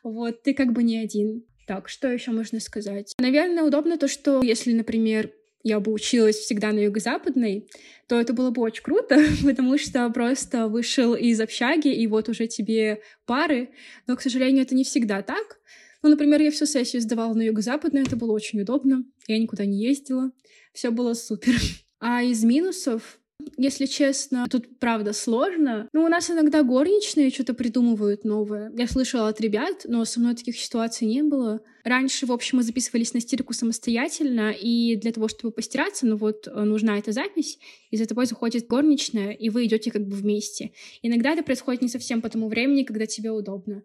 Вот, 0.02 0.42
ты 0.42 0.54
как 0.54 0.72
бы 0.72 0.82
не 0.82 0.98
один. 0.98 1.44
Так, 1.66 1.88
что 1.88 2.08
еще 2.08 2.32
можно 2.32 2.58
сказать? 2.58 3.14
Наверное, 3.18 3.62
удобно 3.62 3.96
то, 3.96 4.08
что 4.08 4.42
если, 4.42 4.72
например, 4.72 5.30
я 5.62 5.80
бы 5.80 5.92
училась 5.92 6.36
всегда 6.36 6.72
на 6.72 6.78
юго-западной, 6.78 7.68
то 8.06 8.18
это 8.18 8.32
было 8.32 8.50
бы 8.50 8.62
очень 8.62 8.82
круто, 8.82 9.18
потому 9.44 9.78
что 9.78 10.08
просто 10.10 10.68
вышел 10.68 11.14
из 11.14 11.40
общаги, 11.40 11.88
и 11.88 12.06
вот 12.06 12.28
уже 12.28 12.46
тебе 12.46 13.00
пары. 13.26 13.70
Но, 14.06 14.16
к 14.16 14.22
сожалению, 14.22 14.62
это 14.62 14.74
не 14.74 14.84
всегда 14.84 15.22
так. 15.22 15.60
Ну, 16.02 16.08
например, 16.08 16.40
я 16.40 16.50
всю 16.50 16.66
сессию 16.66 17.02
сдавала 17.02 17.34
на 17.34 17.42
юго-западной, 17.42 18.02
это 18.02 18.16
было 18.16 18.32
очень 18.32 18.60
удобно. 18.62 19.04
Я 19.26 19.38
никуда 19.38 19.66
не 19.66 19.82
ездила. 19.84 20.32
Все 20.72 20.90
было 20.90 21.14
супер. 21.14 21.54
А 22.02 22.22
из 22.22 22.42
минусов 22.44 23.19
если 23.56 23.86
честно, 23.86 24.46
тут 24.50 24.78
правда 24.78 25.12
сложно. 25.12 25.88
Ну, 25.92 26.04
у 26.04 26.08
нас 26.08 26.30
иногда 26.30 26.62
горничные 26.62 27.30
что-то 27.30 27.54
придумывают 27.54 28.24
новое. 28.24 28.72
Я 28.76 28.86
слышала 28.86 29.28
от 29.28 29.40
ребят, 29.40 29.82
но 29.84 30.04
со 30.04 30.20
мной 30.20 30.34
таких 30.34 30.58
ситуаций 30.58 31.06
не 31.06 31.22
было. 31.22 31.60
Раньше, 31.84 32.26
в 32.26 32.32
общем, 32.32 32.58
мы 32.58 32.62
записывались 32.62 33.14
на 33.14 33.20
стирку 33.20 33.54
самостоятельно, 33.54 34.50
и 34.50 34.96
для 34.96 35.12
того, 35.12 35.28
чтобы 35.28 35.52
постираться, 35.52 36.06
ну 36.06 36.16
вот, 36.16 36.46
э, 36.46 36.62
нужна 36.64 36.98
эта 36.98 37.12
запись, 37.12 37.58
и 37.90 37.96
за 37.96 38.06
тобой 38.06 38.26
заходит 38.26 38.66
горничная, 38.66 39.32
и 39.32 39.48
вы 39.48 39.64
идете 39.64 39.90
как 39.90 40.06
бы 40.06 40.14
вместе. 40.14 40.72
Иногда 41.02 41.32
это 41.32 41.42
происходит 41.42 41.82
не 41.82 41.88
совсем 41.88 42.20
по 42.20 42.28
тому 42.28 42.48
времени, 42.48 42.84
когда 42.84 43.06
тебе 43.06 43.30
удобно. 43.30 43.82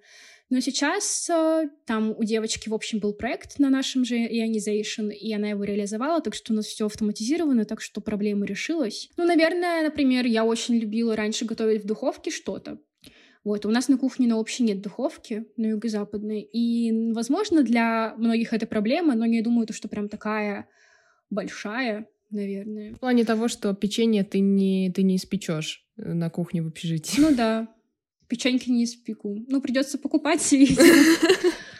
Но 0.49 0.59
сейчас 0.59 1.27
э, 1.29 1.69
там 1.85 2.11
у 2.15 2.23
девочки, 2.23 2.69
в 2.69 2.73
общем, 2.73 2.99
был 2.99 3.13
проект 3.13 3.57
на 3.57 3.69
нашем 3.69 4.05
же 4.05 4.15
Ionization, 4.15 5.11
и 5.11 5.33
она 5.33 5.49
его 5.49 5.63
реализовала, 5.63 6.21
так 6.21 6.35
что 6.35 6.53
у 6.53 6.55
нас 6.55 6.65
все 6.65 6.85
автоматизировано, 6.85 7.65
так 7.65 7.81
что 7.81 7.99
проблема 7.99 8.45
решилась. 8.45 9.09
Ну, 9.17 9.25
наверное, 9.25 9.83
например, 9.83 10.25
я 10.25 10.45
очень 10.45 10.75
любила 10.75 11.15
раньше 11.15 11.45
готовить 11.45 11.83
в 11.83 11.87
духовке 11.87 12.29
что-то. 12.29 12.79
Вот, 13.43 13.65
у 13.65 13.69
нас 13.69 13.89
на 13.89 13.97
кухне 13.97 14.27
на 14.27 14.37
общей 14.37 14.63
нет 14.63 14.81
духовки, 14.81 15.45
на 15.55 15.67
юго-западной, 15.67 16.41
и, 16.41 17.11
возможно, 17.13 17.63
для 17.63 18.15
многих 18.17 18.53
это 18.53 18.65
проблема, 18.65 19.15
но 19.15 19.25
не 19.25 19.41
думаю, 19.41 19.67
что 19.71 19.87
прям 19.87 20.09
такая 20.09 20.67
большая, 21.29 22.07
наверное. 22.31 22.93
В 22.93 22.99
плане 22.99 23.23
того, 23.23 23.47
что 23.47 23.73
печенье 23.75 24.23
ты 24.23 24.39
не, 24.39 24.91
ты 24.91 25.03
не 25.03 25.17
испечешь 25.17 25.85
на 25.95 26.29
кухне 26.29 26.63
в 26.63 26.67
общежитии. 26.67 27.21
Ну 27.21 27.35
да, 27.35 27.74
печеньки 28.27 28.69
не 28.69 28.83
испеку. 28.83 29.43
Ну, 29.47 29.61
придется 29.61 29.97
покупать. 29.97 30.53
И 30.53 30.63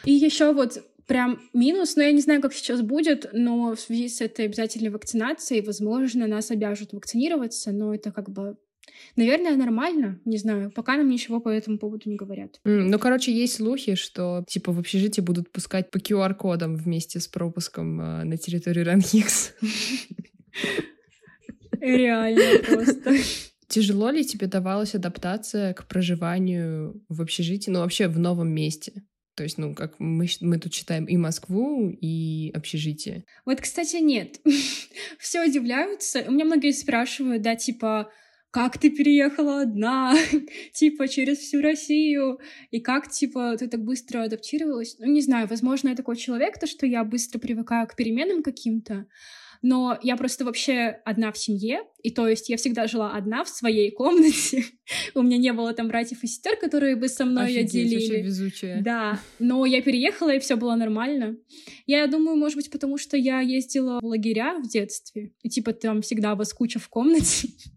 еще 0.04 0.52
вот 0.52 0.82
прям 1.06 1.40
минус, 1.52 1.96
но 1.96 2.02
я 2.02 2.12
не 2.12 2.20
знаю, 2.20 2.40
как 2.40 2.52
сейчас 2.52 2.82
будет, 2.82 3.30
но 3.32 3.74
в 3.74 3.80
связи 3.80 4.08
с 4.08 4.20
этой 4.20 4.46
обязательной 4.46 4.90
вакцинацией, 4.90 5.62
возможно, 5.62 6.26
нас 6.26 6.50
обяжут 6.50 6.92
вакцинироваться, 6.92 7.72
но 7.72 7.94
это 7.94 8.12
как 8.12 8.30
бы 8.30 8.56
Наверное, 9.16 9.56
нормально, 9.56 10.20
не 10.24 10.38
знаю, 10.38 10.70
пока 10.70 10.96
нам 10.96 11.08
ничего 11.08 11.40
по 11.40 11.48
этому 11.48 11.78
поводу 11.78 12.08
не 12.08 12.16
говорят. 12.16 12.60
Mm, 12.64 12.88
ну, 12.88 12.98
короче, 12.98 13.32
есть 13.32 13.56
слухи, 13.56 13.94
что 13.94 14.44
типа 14.46 14.72
в 14.72 14.78
общежитии 14.78 15.20
будут 15.20 15.50
пускать 15.50 15.90
по 15.90 15.98
QR-кодам 15.98 16.76
вместе 16.76 17.20
с 17.20 17.26
пропуском 17.26 18.00
э, 18.00 18.24
на 18.24 18.36
территорию 18.36 18.86
Ранхикс. 18.86 19.54
Реально 21.80 22.62
просто. 22.64 23.14
Тяжело 23.68 24.10
ли 24.10 24.24
тебе 24.24 24.46
давалась 24.46 24.94
адаптация 24.94 25.74
к 25.74 25.86
проживанию 25.88 27.02
в 27.08 27.20
общежитии, 27.20 27.70
ну 27.70 27.80
вообще 27.80 28.08
в 28.08 28.18
новом 28.18 28.48
месте? 28.48 29.04
То 29.36 29.42
есть, 29.42 29.58
ну, 29.58 29.74
как 29.74 30.00
мы, 30.00 30.26
мы 30.40 30.58
тут 30.58 30.72
читаем 30.72 31.04
и 31.04 31.18
Москву, 31.18 31.90
и 31.90 32.50
общежитие. 32.54 33.26
Вот, 33.44 33.60
кстати, 33.60 33.96
нет. 33.96 34.40
Все 35.18 35.44
удивляются. 35.44 36.24
У 36.26 36.30
меня 36.30 36.46
многие 36.46 36.72
спрашивают, 36.72 37.42
да, 37.42 37.54
типа, 37.54 38.10
как 38.56 38.78
ты 38.78 38.88
переехала 38.88 39.60
одна, 39.60 40.16
типа, 40.72 41.08
через 41.08 41.40
всю 41.40 41.60
Россию, 41.60 42.38
и 42.70 42.80
как, 42.80 43.10
типа, 43.10 43.54
ты 43.58 43.68
так 43.68 43.84
быстро 43.84 44.22
адаптировалась. 44.22 44.96
Ну, 44.98 45.12
не 45.12 45.20
знаю, 45.20 45.46
возможно, 45.46 45.90
я 45.90 45.94
такой 45.94 46.16
человек, 46.16 46.58
то, 46.58 46.66
что 46.66 46.86
я 46.86 47.04
быстро 47.04 47.38
привыкаю 47.38 47.86
к 47.86 47.94
переменам 47.94 48.42
каким-то, 48.42 49.04
но 49.60 49.98
я 50.02 50.16
просто 50.16 50.46
вообще 50.46 51.00
одна 51.04 51.32
в 51.32 51.36
семье, 51.36 51.80
и 52.02 52.10
то 52.10 52.26
есть 52.26 52.48
я 52.48 52.56
всегда 52.56 52.86
жила 52.86 53.10
одна 53.10 53.44
в 53.44 53.50
своей 53.50 53.90
комнате. 53.90 54.64
У 55.14 55.20
меня 55.20 55.36
не 55.36 55.52
было 55.52 55.74
там 55.74 55.88
братьев 55.88 56.24
и 56.24 56.26
сестер, 56.26 56.56
которые 56.56 56.96
бы 56.96 57.08
со 57.08 57.26
мной 57.26 57.58
Офигеть, 57.58 57.72
делили. 57.72 58.22
везучая. 58.22 58.80
Да, 58.80 59.20
но 59.38 59.66
я 59.66 59.82
переехала, 59.82 60.34
и 60.34 60.38
все 60.38 60.56
было 60.56 60.76
нормально. 60.76 61.36
Я 61.86 62.06
думаю, 62.06 62.38
может 62.38 62.56
быть, 62.56 62.70
потому 62.70 62.96
что 62.96 63.18
я 63.18 63.40
ездила 63.40 64.00
в 64.00 64.06
лагеря 64.06 64.58
в 64.58 64.66
детстве, 64.66 65.34
и 65.42 65.50
типа 65.50 65.74
там 65.74 66.00
всегда 66.00 66.34
вас 66.34 66.54
куча 66.54 66.78
в 66.78 66.88
комнате. 66.88 67.48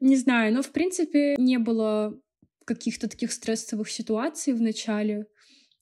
Не 0.00 0.16
знаю, 0.16 0.52
но 0.54 0.62
в 0.62 0.72
принципе 0.72 1.36
не 1.38 1.58
было 1.58 2.18
каких-то 2.64 3.08
таких 3.08 3.32
стрессовых 3.32 3.90
ситуаций 3.90 4.52
в 4.52 4.60
начале. 4.60 5.26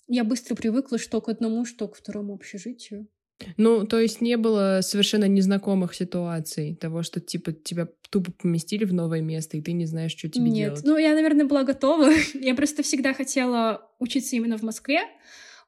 Я 0.06 0.24
быстро 0.24 0.54
привыкла 0.54 0.98
что 0.98 1.20
к 1.20 1.28
одному, 1.28 1.64
что 1.64 1.88
к 1.88 1.96
второму 1.96 2.34
общежитию. 2.34 3.08
Ну, 3.56 3.86
то 3.86 3.98
есть 3.98 4.20
не 4.20 4.36
было 4.36 4.80
совершенно 4.82 5.26
незнакомых 5.26 5.94
ситуаций, 5.94 6.76
того, 6.76 7.02
что, 7.02 7.20
типа, 7.20 7.52
тебя 7.52 7.88
тупо 8.10 8.32
поместили 8.32 8.84
в 8.84 8.92
новое 8.92 9.20
место, 9.22 9.56
и 9.56 9.60
ты 9.60 9.72
не 9.72 9.86
знаешь, 9.86 10.12
что 10.12 10.28
тебе 10.28 10.44
Нет. 10.50 10.54
делать? 10.54 10.84
ну, 10.84 10.96
я, 10.96 11.14
наверное, 11.14 11.46
была 11.46 11.64
готова. 11.64 12.10
я 12.34 12.54
просто 12.54 12.82
всегда 12.82 13.12
хотела 13.12 13.90
учиться 13.98 14.36
именно 14.36 14.56
в 14.56 14.62
Москве, 14.62 15.00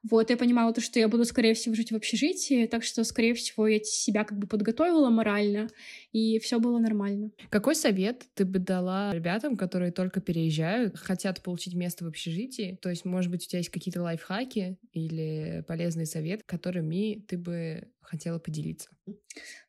вот, 0.09 0.29
я 0.29 0.37
понимала 0.37 0.73
то, 0.73 0.81
что 0.81 0.99
я 0.99 1.07
буду, 1.07 1.25
скорее 1.25 1.53
всего, 1.53 1.75
жить 1.75 1.91
в 1.91 1.95
общежитии, 1.95 2.65
так 2.65 2.83
что, 2.83 3.03
скорее 3.03 3.33
всего, 3.33 3.67
я 3.67 3.79
себя 3.83 4.23
как 4.23 4.37
бы 4.37 4.47
подготовила 4.47 5.09
морально, 5.09 5.69
и 6.11 6.39
все 6.39 6.59
было 6.59 6.79
нормально. 6.79 7.31
Какой 7.49 7.75
совет 7.75 8.23
ты 8.33 8.45
бы 8.45 8.59
дала 8.59 9.13
ребятам, 9.13 9.57
которые 9.57 9.91
только 9.91 10.21
переезжают, 10.21 10.97
хотят 10.97 11.41
получить 11.41 11.73
место 11.73 12.05
в 12.05 12.07
общежитии? 12.07 12.77
То 12.81 12.89
есть, 12.89 13.05
может 13.05 13.31
быть, 13.31 13.45
у 13.45 13.47
тебя 13.47 13.59
есть 13.59 13.69
какие-то 13.69 14.01
лайфхаки 14.01 14.77
или 14.93 15.63
полезный 15.67 16.05
совет, 16.05 16.43
которыми 16.43 17.25
ты 17.27 17.37
бы 17.37 17.87
хотела 18.01 18.39
поделиться? 18.39 18.89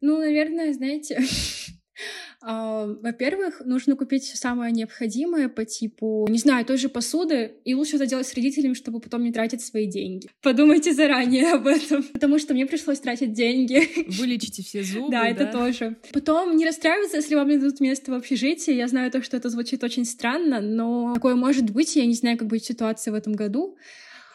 Ну, 0.01 0.19
наверное, 0.19 0.73
знаете, 0.73 1.21
во-первых, 2.41 3.63
нужно 3.65 3.97
купить 3.97 4.23
все 4.23 4.37
самое 4.37 4.73
необходимое 4.73 5.49
по 5.49 5.65
типу, 5.65 6.27
не 6.29 6.39
знаю, 6.39 6.65
той 6.65 6.77
же 6.77 6.89
посуды, 6.89 7.57
и 7.65 7.75
лучше 7.75 7.97
это 7.97 8.07
делать 8.07 8.27
с 8.27 8.35
родителями, 8.35 8.75
чтобы 8.75 9.01
потом 9.01 9.25
не 9.25 9.33
тратить 9.33 9.61
свои 9.61 9.87
деньги. 9.87 10.29
Подумайте 10.43 10.93
заранее 10.93 11.53
об 11.55 11.67
этом, 11.67 12.03
потому 12.13 12.39
что 12.39 12.55
мне 12.55 12.67
пришлось 12.67 13.01
тратить 13.01 13.33
деньги. 13.33 13.83
Вылечите 14.19 14.63
все 14.63 14.83
зубы, 14.83 15.11
да? 15.11 15.27
это 15.27 15.47
тоже. 15.47 15.97
Потом 16.13 16.57
не 16.57 16.65
расстраиваться, 16.65 17.17
если 17.17 17.35
вам 17.35 17.49
не 17.49 17.59
дадут 17.59 17.81
место 17.81 18.13
в 18.13 18.15
общежитии. 18.15 18.73
Я 18.73 18.87
знаю 18.87 19.11
то, 19.11 19.23
что 19.23 19.37
это 19.37 19.49
звучит 19.49 19.83
очень 19.83 20.05
странно, 20.05 20.61
но 20.61 21.15
такое 21.15 21.35
может 21.35 21.71
быть. 21.71 21.97
Я 21.97 22.07
не 22.07 22.15
знаю, 22.15 22.39
как 22.39 22.49
будет 22.49 22.65
ситуация 22.65 23.13
в 23.13 23.15
этом 23.15 23.33
году. 23.33 23.77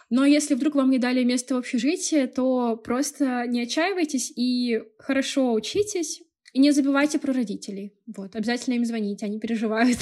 Но 0.10 0.26
если 0.26 0.54
вдруг 0.56 0.76
вам 0.76 0.92
не 0.92 1.00
дали 1.00 1.24
место 1.24 1.56
в 1.56 1.58
общежитии, 1.58 2.26
то 2.26 2.76
просто 2.76 3.46
не 3.48 3.62
отчаивайтесь 3.62 4.32
и 4.36 4.84
хорошо 5.00 5.54
учитесь, 5.54 6.22
и 6.54 6.60
не 6.60 6.72
забывайте 6.72 7.20
про 7.20 7.34
родителей. 7.34 7.94
Вот, 8.06 8.36
обязательно 8.36 8.76
им 8.76 8.86
звоните, 8.86 9.26
они 9.26 9.40
переживают. 9.40 9.98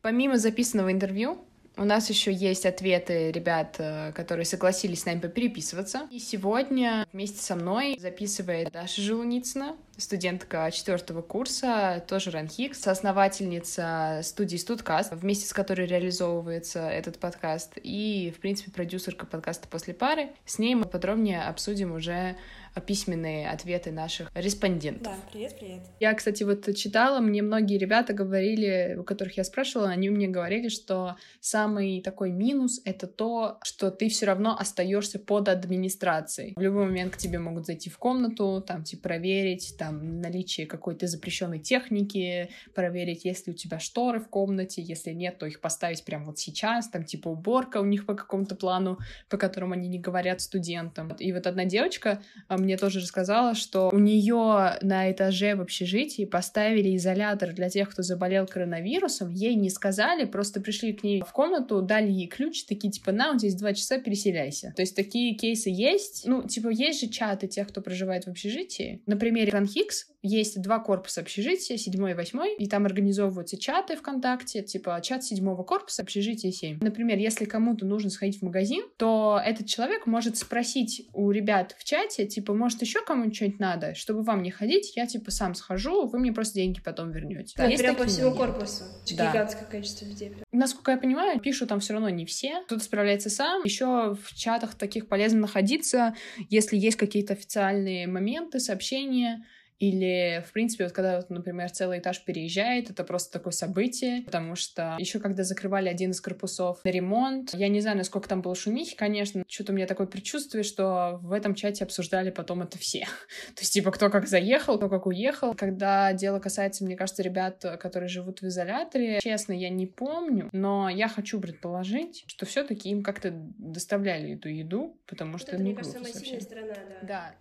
Помимо 0.00 0.38
записанного 0.38 0.92
интервью, 0.92 1.38
у 1.76 1.84
нас 1.84 2.08
еще 2.08 2.32
есть 2.32 2.64
ответы 2.64 3.30
ребят, 3.30 3.76
э, 3.78 4.12
которые 4.12 4.46
согласились 4.46 5.02
с 5.02 5.06
нами 5.06 5.20
попереписываться. 5.20 6.08
И 6.10 6.18
сегодня 6.18 7.06
вместе 7.12 7.42
со 7.42 7.54
мной 7.54 7.98
записывает 8.00 8.72
Даша 8.72 9.00
Желуницына, 9.02 9.76
студентка 9.98 10.70
четвертого 10.72 11.22
курса, 11.22 12.02
тоже 12.08 12.30
Ранхикс, 12.30 12.80
соосновательница 12.80 14.20
студии 14.22 14.56
Студкаст, 14.56 15.12
вместе 15.12 15.46
с 15.46 15.52
которой 15.52 15.86
реализовывается 15.86 16.88
этот 16.88 17.18
подкаст, 17.18 17.74
и, 17.82 18.32
в 18.36 18.40
принципе, 18.40 18.70
продюсерка 18.70 19.26
подкаста 19.26 19.68
«После 19.68 19.94
пары». 19.94 20.30
С 20.44 20.58
ней 20.58 20.74
мы 20.74 20.86
подробнее 20.86 21.42
обсудим 21.42 21.92
уже 21.92 22.36
письменные 22.80 23.48
ответы 23.48 23.90
наших 23.90 24.30
респондентов. 24.34 25.12
Да, 25.12 25.18
привет, 25.32 25.58
привет. 25.58 25.80
Я, 26.00 26.14
кстати, 26.14 26.42
вот 26.42 26.74
читала, 26.76 27.20
мне 27.20 27.42
многие 27.42 27.78
ребята 27.78 28.12
говорили, 28.12 28.96
у 28.98 29.02
которых 29.02 29.36
я 29.36 29.44
спрашивала, 29.44 29.88
они 29.88 30.10
мне 30.10 30.28
говорили, 30.28 30.68
что 30.68 31.16
самый 31.40 32.02
такой 32.02 32.30
минус— 32.30 32.80
это 32.84 33.06
то, 33.06 33.58
что 33.62 33.90
ты 33.90 34.08
все 34.08 34.26
равно 34.26 34.56
остаешься 34.58 35.18
под 35.18 35.48
администрацией. 35.48 36.54
В 36.56 36.60
любой 36.60 36.86
момент 36.86 37.14
к 37.14 37.18
тебе 37.18 37.38
могут 37.38 37.66
зайти 37.66 37.90
в 37.90 37.98
комнату, 37.98 38.62
там, 38.66 38.84
типа, 38.84 39.06
проверить, 39.06 39.76
там, 39.78 40.20
наличие 40.20 40.66
какой-то 40.66 41.06
запрещенной 41.06 41.60
техники, 41.60 42.50
проверить, 42.74 43.24
есть 43.24 43.46
ли 43.46 43.52
у 43.52 43.56
тебя 43.56 43.78
шторы 43.78 44.18
в 44.18 44.28
комнате, 44.28 44.82
если 44.82 45.12
нет, 45.12 45.38
то 45.38 45.46
их 45.46 45.60
поставить 45.60 46.04
прямо 46.04 46.26
вот 46.26 46.38
сейчас, 46.38 46.88
там, 46.88 47.04
типа, 47.04 47.28
уборка 47.28 47.80
у 47.80 47.84
них 47.84 48.04
по 48.04 48.14
какому-то 48.14 48.56
плану, 48.56 48.98
по 49.28 49.36
которому 49.36 49.74
они 49.74 49.88
не 49.88 50.00
говорят 50.00 50.40
студентам. 50.40 51.08
И 51.18 51.32
вот 51.32 51.46
одна 51.46 51.64
девочка 51.64 52.20
а, 52.48 52.58
мне 52.66 52.76
тоже 52.76 53.00
рассказала, 53.00 53.54
что 53.54 53.90
у 53.92 53.98
нее 53.98 54.76
на 54.82 55.10
этаже 55.10 55.54
в 55.54 55.60
общежитии 55.60 56.24
поставили 56.24 56.96
изолятор 56.96 57.52
для 57.52 57.70
тех, 57.70 57.90
кто 57.90 58.02
заболел 58.02 58.46
коронавирусом. 58.46 59.30
Ей 59.30 59.54
не 59.54 59.70
сказали, 59.70 60.24
просто 60.24 60.60
пришли 60.60 60.92
к 60.92 61.02
ней 61.02 61.22
в 61.26 61.32
комнату, 61.32 61.80
дали 61.80 62.10
ей 62.10 62.26
ключ, 62.26 62.64
такие 62.64 62.92
типа, 62.92 63.12
на, 63.12 63.32
у 63.32 63.38
тебя 63.38 63.46
есть 63.46 63.58
два 63.58 63.72
часа, 63.72 63.98
переселяйся. 63.98 64.72
То 64.76 64.82
есть 64.82 64.94
такие 64.96 65.34
кейсы 65.34 65.70
есть. 65.70 66.24
Ну, 66.26 66.42
типа, 66.42 66.68
есть 66.68 67.00
же 67.00 67.08
чаты 67.08 67.46
тех, 67.46 67.68
кто 67.68 67.80
проживает 67.80 68.24
в 68.24 68.28
общежитии. 68.28 69.00
На 69.06 69.16
примере 69.16 69.52
Ранхикс 69.52 70.08
есть 70.26 70.60
два 70.60 70.78
корпуса 70.78 71.20
общежития, 71.20 71.76
седьмой 71.76 72.12
и 72.12 72.14
восьмой, 72.14 72.54
и 72.56 72.66
там 72.68 72.86
организовываются 72.86 73.58
чаты 73.58 73.96
ВКонтакте, 73.96 74.62
типа 74.62 75.00
чат 75.02 75.24
седьмого 75.24 75.62
корпуса, 75.62 76.02
общежитие 76.02 76.52
7. 76.52 76.78
Например, 76.80 77.18
если 77.18 77.44
кому-то 77.44 77.86
нужно 77.86 78.10
сходить 78.10 78.40
в 78.40 78.42
магазин, 78.42 78.84
то 78.96 79.40
этот 79.44 79.66
человек 79.66 80.06
может 80.06 80.36
спросить 80.36 81.08
у 81.12 81.30
ребят 81.30 81.74
в 81.78 81.84
чате, 81.84 82.26
типа, 82.26 82.54
может, 82.54 82.82
еще 82.82 83.04
кому-нибудь 83.04 83.36
что-нибудь 83.36 83.60
надо, 83.60 83.94
чтобы 83.94 84.22
вам 84.22 84.42
не 84.42 84.50
ходить, 84.50 84.96
я, 84.96 85.06
типа, 85.06 85.30
сам 85.30 85.54
схожу, 85.54 86.06
вы 86.06 86.18
мне 86.18 86.32
просто 86.32 86.54
деньги 86.54 86.80
потом 86.80 87.10
вернете. 87.10 87.54
Да, 87.56 87.66
есть 87.66 87.82
прям 87.82 87.96
по 87.96 88.04
всему 88.04 88.34
корпусу. 88.34 88.84
Да. 89.16 89.30
Гигантское 89.30 89.66
количество 89.68 90.04
людей. 90.06 90.32
Насколько 90.52 90.92
я 90.92 90.98
понимаю, 90.98 91.40
пишут 91.40 91.68
там 91.68 91.80
все 91.80 91.94
равно 91.94 92.08
не 92.08 92.26
все. 92.26 92.62
Кто-то 92.66 92.82
справляется 92.82 93.30
сам. 93.30 93.62
Еще 93.64 94.14
в 94.14 94.34
чатах 94.34 94.74
таких 94.74 95.08
полезно 95.08 95.40
находиться, 95.40 96.14
если 96.50 96.76
есть 96.76 96.96
какие-то 96.96 97.34
официальные 97.34 98.06
моменты, 98.06 98.60
сообщения, 98.60 99.44
Или, 99.78 100.42
в 100.46 100.52
принципе, 100.52 100.84
вот 100.84 100.92
когда, 100.92 101.16
вот, 101.16 101.30
например, 101.30 101.70
целый 101.70 101.98
этаж 101.98 102.24
переезжает, 102.24 102.90
это 102.90 103.04
просто 103.04 103.38
такое 103.38 103.52
событие, 103.52 104.22
потому 104.22 104.56
что 104.56 104.96
еще 104.98 105.20
когда 105.20 105.44
закрывали 105.44 105.88
один 105.88 106.12
из 106.12 106.20
корпусов 106.20 106.80
на 106.84 106.88
ремонт, 106.88 107.54
я 107.54 107.68
не 107.68 107.80
знаю, 107.80 107.98
насколько 107.98 108.28
там 108.28 108.40
было 108.40 108.54
шумихи, 108.54 108.96
конечно, 108.96 109.44
что-то 109.48 109.72
у 109.72 109.74
меня 109.74 109.86
такое 109.86 110.06
предчувствие, 110.06 110.64
что 110.64 111.18
в 111.22 111.32
этом 111.32 111.54
чате 111.54 111.84
обсуждали 111.84 112.30
потом 112.30 112.62
это 112.62 112.78
все. 112.78 113.00
То 113.54 113.60
есть, 113.60 113.72
типа, 113.72 113.90
кто 113.90 114.08
как 114.08 114.26
заехал, 114.26 114.78
кто 114.78 114.88
как 114.88 115.06
уехал. 115.06 115.54
Когда 115.54 116.12
дело 116.12 116.38
касается, 116.38 116.84
мне 116.84 116.96
кажется, 116.96 117.22
ребят, 117.22 117.64
которые 117.80 118.08
живут 118.08 118.40
в 118.40 118.46
изоляторе, 118.46 119.20
честно, 119.22 119.52
я 119.52 119.68
не 119.68 119.86
помню, 119.86 120.48
но 120.52 120.88
я 120.88 121.08
хочу 121.08 121.40
предположить, 121.40 122.24
что 122.26 122.46
все-таки 122.46 122.90
им 122.90 123.02
как-то 123.02 123.30
доставляли 123.32 124.34
эту 124.34 124.48
еду, 124.48 124.98
потому 125.06 125.38
что 125.38 125.52
это, 125.52 125.58
ну, 125.58 125.64
мне 125.64 125.74
кажется, 125.74 125.98
самая 125.98 126.12
сильная 126.12 126.40
сторона, 126.40 126.74
да. 127.02 127.06
Да. 127.06 127.34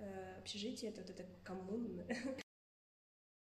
Общежитие 0.45 0.91
это 0.91 1.01
вот 1.01 1.09
это 1.09 1.23
коммунное. 1.43 2.05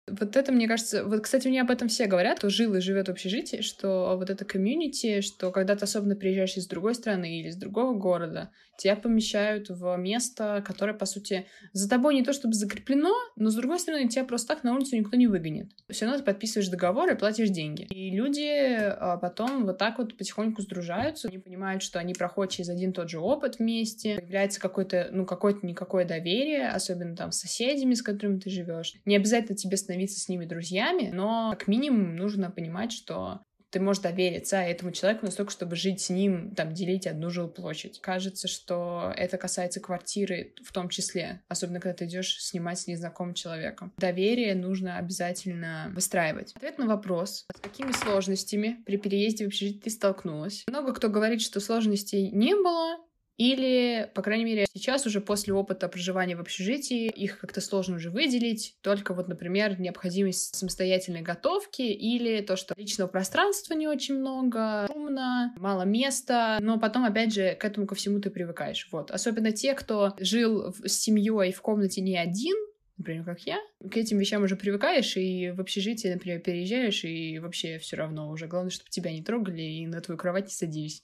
Вот 0.10 0.38
это, 0.38 0.54
мне 0.54 0.70
кажется, 0.70 1.04
вот, 1.04 1.22
кстати, 1.22 1.50
мне 1.50 1.62
об 1.62 1.70
этом 1.70 1.90
все 1.90 2.06
говорят, 2.08 2.38
кто 2.38 2.50
жил 2.50 2.74
и 2.76 2.80
живет 2.80 3.08
в 3.08 3.12
общежитии, 3.12 3.60
что 3.60 4.16
вот 4.18 4.30
это 4.30 4.46
комьюнити, 4.46 5.20
что 5.20 5.52
когда 5.52 5.76
ты 5.76 5.84
особенно 5.84 6.16
приезжаешь 6.16 6.56
из 6.56 6.66
другой 6.66 6.96
страны 6.96 7.42
или 7.42 7.50
из 7.50 7.58
другого 7.58 7.94
города, 7.94 8.52
тебя 8.78 8.96
помещают 8.96 9.70
в 9.70 9.98
место, 9.98 10.64
которое, 10.66 10.94
по 10.94 11.06
сути, 11.06 11.48
за 11.74 11.90
тобой 11.90 12.16
не 12.16 12.24
то 12.24 12.32
чтобы 12.32 12.54
закреплено, 12.54 13.14
но, 13.36 13.50
с 13.50 13.56
другой 13.56 13.80
стороны, 13.80 14.08
тебя 14.08 14.24
просто 14.24 14.54
так 14.54 14.64
на 14.64 14.74
улицу 14.74 14.96
никто 14.96 15.18
не 15.18 15.28
выгонит. 15.28 15.72
Все 15.90 16.06
равно 16.06 16.20
ты 16.20 16.26
подписываешь 16.26 16.70
договор 16.70 17.10
и 17.12 17.16
платишь 17.16 17.50
деньги. 17.50 17.84
И 17.90 18.12
люди 18.12 18.76
а, 18.78 19.18
потом 19.18 19.66
вот 19.66 19.78
так 19.78 19.98
вот 19.98 20.18
потихоньку 20.18 20.62
сдружаются, 20.62 21.28
они 21.28 21.40
понимают, 21.40 21.82
что 21.82 22.00
они 22.00 22.14
проходят 22.14 22.54
через 22.54 22.70
один 22.70 22.94
тот 22.94 23.10
же 23.10 23.20
опыт 23.20 23.60
вместе, 23.60 24.16
появляется 24.16 24.62
какое-то, 24.62 25.10
ну, 25.12 25.26
какое-то 25.26 25.66
никакое 25.66 26.06
доверие, 26.06 26.70
особенно 26.70 27.16
там 27.16 27.32
с 27.32 27.40
соседями, 27.40 27.96
с 27.96 28.02
которыми 28.02 28.40
ты 28.40 28.50
живешь. 28.50 28.94
Не 29.06 29.16
обязательно 29.16 29.58
тебе 29.58 29.78
становиться 29.78 30.20
с 30.20 30.30
ними 30.30 30.46
друзьями, 30.46 31.10
но 31.14 31.52
как 31.58 31.68
минимум 31.68 32.16
нужно 32.16 32.52
понимать, 32.52 32.92
что 32.92 33.42
ты 33.70 33.80
можешь 33.80 34.02
довериться 34.02 34.58
этому 34.58 34.92
человеку 34.92 35.26
настолько, 35.26 35.52
чтобы 35.52 35.76
жить 35.76 36.02
с 36.02 36.10
ним, 36.10 36.54
там, 36.56 36.74
делить 36.74 37.08
одну 37.08 37.30
жилплощадь. 37.30 38.00
Кажется, 38.02 38.48
что 38.48 39.14
это 39.16 39.38
касается 39.38 39.80
квартиры 39.80 40.54
в 40.64 40.72
том 40.72 40.90
числе, 40.90 41.42
особенно 41.48 41.80
когда 41.80 41.96
ты 41.96 42.06
идешь 42.06 42.42
снимать 42.42 42.80
с 42.80 42.88
незнакомым 42.88 43.34
человеком. 43.34 43.94
Доверие 43.98 44.56
нужно 44.56 44.98
обязательно 44.98 45.92
выстраивать. 45.94 46.54
Ответ 46.56 46.78
на 46.78 46.88
вопрос, 46.88 47.46
с 47.56 47.60
какими 47.60 47.92
сложностями 47.92 48.82
при 48.86 48.98
переезде 48.98 49.46
в 49.46 49.48
общежитие 49.48 49.82
ты 49.82 49.90
столкнулась? 49.90 50.64
Много 50.68 50.94
кто 50.94 51.10
говорит, 51.10 51.42
что 51.42 51.60
сложностей 51.60 52.30
не 52.30 52.56
было, 52.56 52.98
или, 53.38 54.10
по 54.16 54.22
крайней 54.22 54.46
мере, 54.46 54.66
сейчас 54.74 55.06
уже 55.06 55.22
после 55.22 55.54
опыта 55.54 55.88
проживания 55.88 56.36
в 56.36 56.42
общежитии 56.42 57.08
их 57.08 57.40
как-то 57.40 57.62
сложно 57.62 57.98
уже 57.98 58.10
выделить. 58.10 58.76
Только 58.82 59.14
вот, 59.14 59.28
например, 59.28 59.80
необходимость 59.80 60.56
самостоятельной 60.56 61.22
готовки 61.22 61.84
или 61.84 62.42
то, 62.42 62.56
что 62.56 62.74
личного 62.76 63.08
пространства 63.08 63.74
не 63.76 63.88
очень 63.88 64.16
много, 64.16 64.88
шумно, 64.92 65.54
мало 65.58 65.84
места. 65.84 66.58
Но 66.62 66.80
потом, 66.80 67.06
опять 67.06 67.34
же, 67.34 67.54
к 67.56 67.64
этому 67.64 67.86
ко 67.86 67.96
всему 67.96 68.20
ты 68.20 68.32
привыкаешь. 68.32 68.88
Вот. 68.92 69.12
Особенно 69.12 69.52
те, 69.52 69.76
кто 69.76 70.16
жил 70.20 70.74
с 70.84 70.94
семьей 70.94 71.52
в 71.52 71.62
комнате 71.62 72.02
не 72.02 72.18
один, 72.18 72.56
например, 72.98 73.24
как 73.24 73.42
я, 73.42 73.58
к 73.80 73.96
этим 73.96 74.18
вещам 74.18 74.44
уже 74.44 74.56
привыкаешь, 74.56 75.16
и 75.18 75.52
в 75.52 75.62
общежитие, 75.62 76.14
например, 76.14 76.40
переезжаешь, 76.40 77.04
и 77.04 77.38
вообще 77.38 77.78
все 77.78 77.98
равно 77.98 78.30
уже. 78.30 78.48
Главное, 78.48 78.72
чтобы 78.72 78.90
тебя 78.90 79.12
не 79.12 79.22
трогали 79.22 79.62
и 79.62 79.86
на 79.86 80.02
твою 80.02 80.18
кровать 80.18 80.46
не 80.46 80.52
садились. 80.52 81.04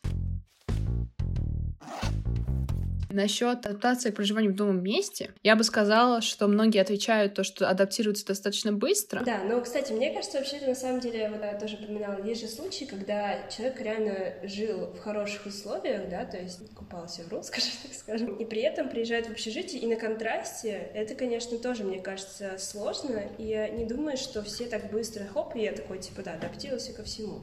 Насчет 3.13 3.63
адаптации 3.67 4.09
к 4.09 4.15
проживанию 4.15 4.53
в 4.53 4.57
новом 4.57 4.81
месте, 4.81 5.29
я 5.43 5.55
бы 5.55 5.63
сказала, 5.63 6.21
что 6.21 6.47
многие 6.47 6.81
отвечают 6.81 7.35
то, 7.35 7.43
что 7.43 7.69
адаптируются 7.69 8.25
достаточно 8.25 8.73
быстро. 8.73 9.23
Да, 9.23 9.43
но, 9.43 9.61
кстати, 9.61 9.93
мне 9.93 10.11
кажется, 10.11 10.39
вообще 10.39 10.59
на 10.65 10.73
самом 10.73 10.99
деле, 10.99 11.29
вот 11.29 11.43
я 11.43 11.53
тоже 11.59 11.75
упоминала, 11.75 12.25
есть 12.25 12.41
же 12.41 12.47
случаи, 12.47 12.85
когда 12.85 13.47
человек 13.49 13.79
реально 13.79 14.33
жил 14.41 14.87
в 14.87 14.99
хороших 14.99 15.45
условиях, 15.45 16.09
да, 16.09 16.25
то 16.25 16.37
есть 16.37 16.73
купался 16.73 17.21
в 17.21 17.31
роскоши, 17.31 17.69
так 17.83 17.93
скажем, 17.99 18.35
и 18.35 18.45
при 18.45 18.61
этом 18.61 18.89
приезжает 18.89 19.27
в 19.27 19.31
общежитие, 19.31 19.79
и 19.83 19.85
на 19.85 19.95
контрасте 19.95 20.89
это, 20.95 21.13
конечно, 21.13 21.59
тоже, 21.59 21.83
мне 21.83 21.99
кажется, 21.99 22.57
сложно, 22.57 23.21
и 23.37 23.43
я 23.43 23.69
не 23.69 23.85
думаю, 23.85 24.17
что 24.17 24.41
все 24.41 24.65
так 24.65 24.91
быстро, 24.91 25.25
хоп, 25.31 25.55
и 25.55 25.61
я 25.61 25.73
такой, 25.73 25.99
типа, 25.99 26.23
да, 26.23 26.33
адаптировался 26.33 26.93
ко 26.93 27.03
всему. 27.03 27.41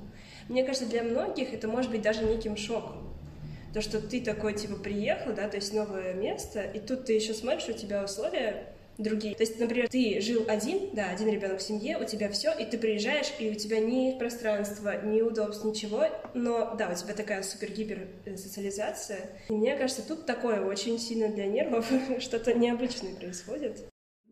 Мне 0.49 0.65
кажется, 0.65 0.89
для 0.89 1.05
многих 1.05 1.55
это 1.55 1.69
может 1.69 1.93
быть 1.93 2.03
даже 2.03 2.25
неким 2.25 2.57
шоком. 2.57 3.20
То, 3.73 3.81
что 3.81 4.01
ты 4.01 4.21
такой, 4.21 4.55
типа, 4.55 4.77
приехал, 4.77 5.33
да, 5.33 5.49
то 5.49 5.57
есть 5.57 5.73
новое 5.73 6.13
место, 6.15 6.63
и 6.63 6.81
тут 6.81 7.05
ты 7.05 7.13
еще 7.13 7.35
смотришь, 7.35 7.69
у 7.69 7.73
тебя 7.73 8.03
условия 8.03 8.67
другие. 8.99 9.35
То 9.35 9.43
есть, 9.43 9.59
например, 9.59 9.89
ты 9.89 10.21
жил 10.21 10.45
один, 10.49 10.91
да, 10.93 11.11
один 11.11 11.29
ребенок 11.29 11.59
в 11.59 11.63
семье, 11.63 11.99
у 11.99 12.05
тебя 12.05 12.29
все, 12.31 12.53
и 12.53 12.65
ты 12.65 12.79
приезжаешь, 12.79 13.33
и 13.39 13.51
у 13.51 13.55
тебя 13.55 13.81
ни 13.81 14.19
пространства, 14.19 15.01
ни 15.03 15.21
удобств, 15.21 15.65
ничего, 15.65 16.07
но 16.35 16.75
да, 16.77 16.91
у 16.91 16.95
тебя 16.95 17.15
такая 17.15 17.43
супер-гипер 17.43 18.09
социализация. 18.37 19.21
И 19.49 19.53
мне 19.53 19.77
кажется, 19.77 20.07
тут 20.07 20.27
такое 20.27 20.61
очень 20.61 20.99
сильно 20.99 21.29
для 21.29 21.47
нервов, 21.47 21.87
что-то 22.21 22.55
необычное 22.55 23.15
происходит. 23.15 23.81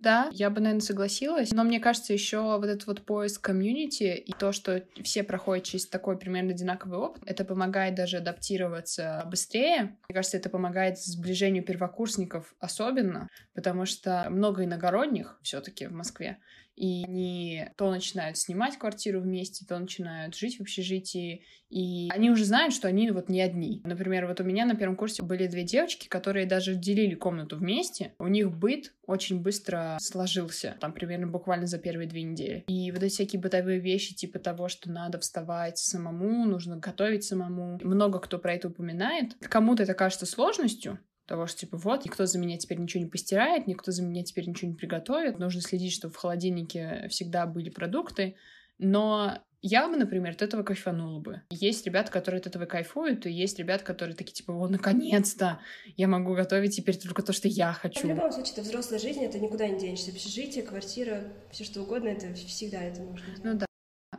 Да, 0.00 0.28
я 0.32 0.48
бы, 0.50 0.60
наверное, 0.60 0.80
согласилась. 0.80 1.52
Но 1.52 1.64
мне 1.64 1.80
кажется, 1.80 2.12
еще 2.12 2.40
вот 2.40 2.64
этот 2.64 2.86
вот 2.86 3.04
поиск 3.04 3.42
комьюнити 3.42 4.14
и 4.16 4.32
то, 4.32 4.52
что 4.52 4.84
все 5.02 5.24
проходят 5.24 5.64
через 5.64 5.88
такой 5.88 6.16
примерно 6.18 6.50
одинаковый 6.50 6.98
опыт, 6.98 7.22
это 7.26 7.44
помогает 7.44 7.94
даже 7.96 8.18
адаптироваться 8.18 9.24
быстрее. 9.26 9.96
Мне 10.08 10.14
кажется, 10.14 10.36
это 10.36 10.50
помогает 10.50 10.98
сближению 10.98 11.64
первокурсников 11.64 12.54
особенно, 12.60 13.28
потому 13.54 13.86
что 13.86 14.26
много 14.30 14.64
иногородних 14.64 15.38
все-таки 15.42 15.86
в 15.86 15.92
Москве 15.92 16.38
и 16.78 17.04
они 17.04 17.66
то 17.76 17.90
начинают 17.90 18.38
снимать 18.38 18.78
квартиру 18.78 19.20
вместе, 19.20 19.66
то 19.66 19.78
начинают 19.78 20.36
жить 20.36 20.58
в 20.58 20.62
общежитии, 20.62 21.44
и 21.70 22.08
они 22.10 22.30
уже 22.30 22.44
знают, 22.44 22.72
что 22.72 22.88
они 22.88 23.10
вот 23.10 23.28
не 23.28 23.40
одни. 23.40 23.82
Например, 23.84 24.26
вот 24.26 24.40
у 24.40 24.44
меня 24.44 24.64
на 24.64 24.74
первом 24.74 24.96
курсе 24.96 25.22
были 25.22 25.46
две 25.46 25.64
девочки, 25.64 26.08
которые 26.08 26.46
даже 26.46 26.74
делили 26.74 27.14
комнату 27.14 27.56
вместе, 27.56 28.14
у 28.18 28.28
них 28.28 28.50
быт 28.50 28.94
очень 29.06 29.40
быстро 29.40 29.98
сложился, 30.00 30.76
там 30.80 30.92
примерно 30.92 31.26
буквально 31.26 31.66
за 31.66 31.78
первые 31.78 32.08
две 32.08 32.22
недели. 32.22 32.64
И 32.68 32.90
вот 32.92 33.02
эти 33.02 33.12
всякие 33.12 33.40
бытовые 33.40 33.80
вещи, 33.80 34.14
типа 34.14 34.38
того, 34.38 34.68
что 34.68 34.90
надо 34.90 35.18
вставать 35.18 35.78
самому, 35.78 36.44
нужно 36.44 36.76
готовить 36.76 37.24
самому, 37.24 37.78
много 37.82 38.20
кто 38.20 38.38
про 38.38 38.54
это 38.54 38.68
упоминает. 38.68 39.34
Кому-то 39.40 39.82
это 39.82 39.94
кажется 39.94 40.26
сложностью, 40.26 40.98
того, 41.28 41.46
что, 41.46 41.60
типа, 41.60 41.76
вот, 41.76 42.04
никто 42.04 42.26
за 42.26 42.38
меня 42.38 42.56
теперь 42.56 42.78
ничего 42.78 43.04
не 43.04 43.08
постирает, 43.08 43.66
никто 43.66 43.92
за 43.92 44.02
меня 44.02 44.24
теперь 44.24 44.48
ничего 44.48 44.70
не 44.70 44.76
приготовит, 44.76 45.38
нужно 45.38 45.60
следить, 45.60 45.92
чтобы 45.92 46.14
в 46.14 46.16
холодильнике 46.16 47.06
всегда 47.10 47.46
были 47.46 47.68
продукты, 47.68 48.34
но 48.78 49.38
я 49.60 49.88
бы, 49.88 49.96
например, 49.96 50.32
от 50.32 50.42
этого 50.42 50.62
кайфанула 50.62 51.20
бы. 51.20 51.42
Есть 51.50 51.84
ребята, 51.84 52.10
которые 52.10 52.38
от 52.38 52.46
этого 52.46 52.64
кайфуют, 52.64 53.26
и 53.26 53.30
есть 53.30 53.58
ребята, 53.58 53.84
которые 53.84 54.16
такие, 54.16 54.32
типа, 54.32 54.52
вот, 54.52 54.70
наконец-то 54.70 55.60
я 55.96 56.08
могу 56.08 56.34
готовить 56.34 56.76
теперь 56.76 56.96
только 56.96 57.22
то, 57.22 57.32
что 57.32 57.48
я 57.48 57.72
хочу. 57.72 58.06
в 58.06 58.10
любом 58.10 58.32
случае, 58.32 58.52
это 58.52 58.62
взрослая 58.62 58.98
жизнь, 58.98 59.22
это 59.22 59.38
никуда 59.38 59.68
не 59.68 59.78
денешься. 59.78 60.10
Общежитие, 60.10 60.64
квартира, 60.64 61.24
все 61.50 61.64
что 61.64 61.82
угодно, 61.82 62.08
это 62.08 62.32
всегда 62.34 62.80
это 62.80 63.02
нужно. 63.02 63.26
Ну 63.42 63.54
да. 63.54 63.67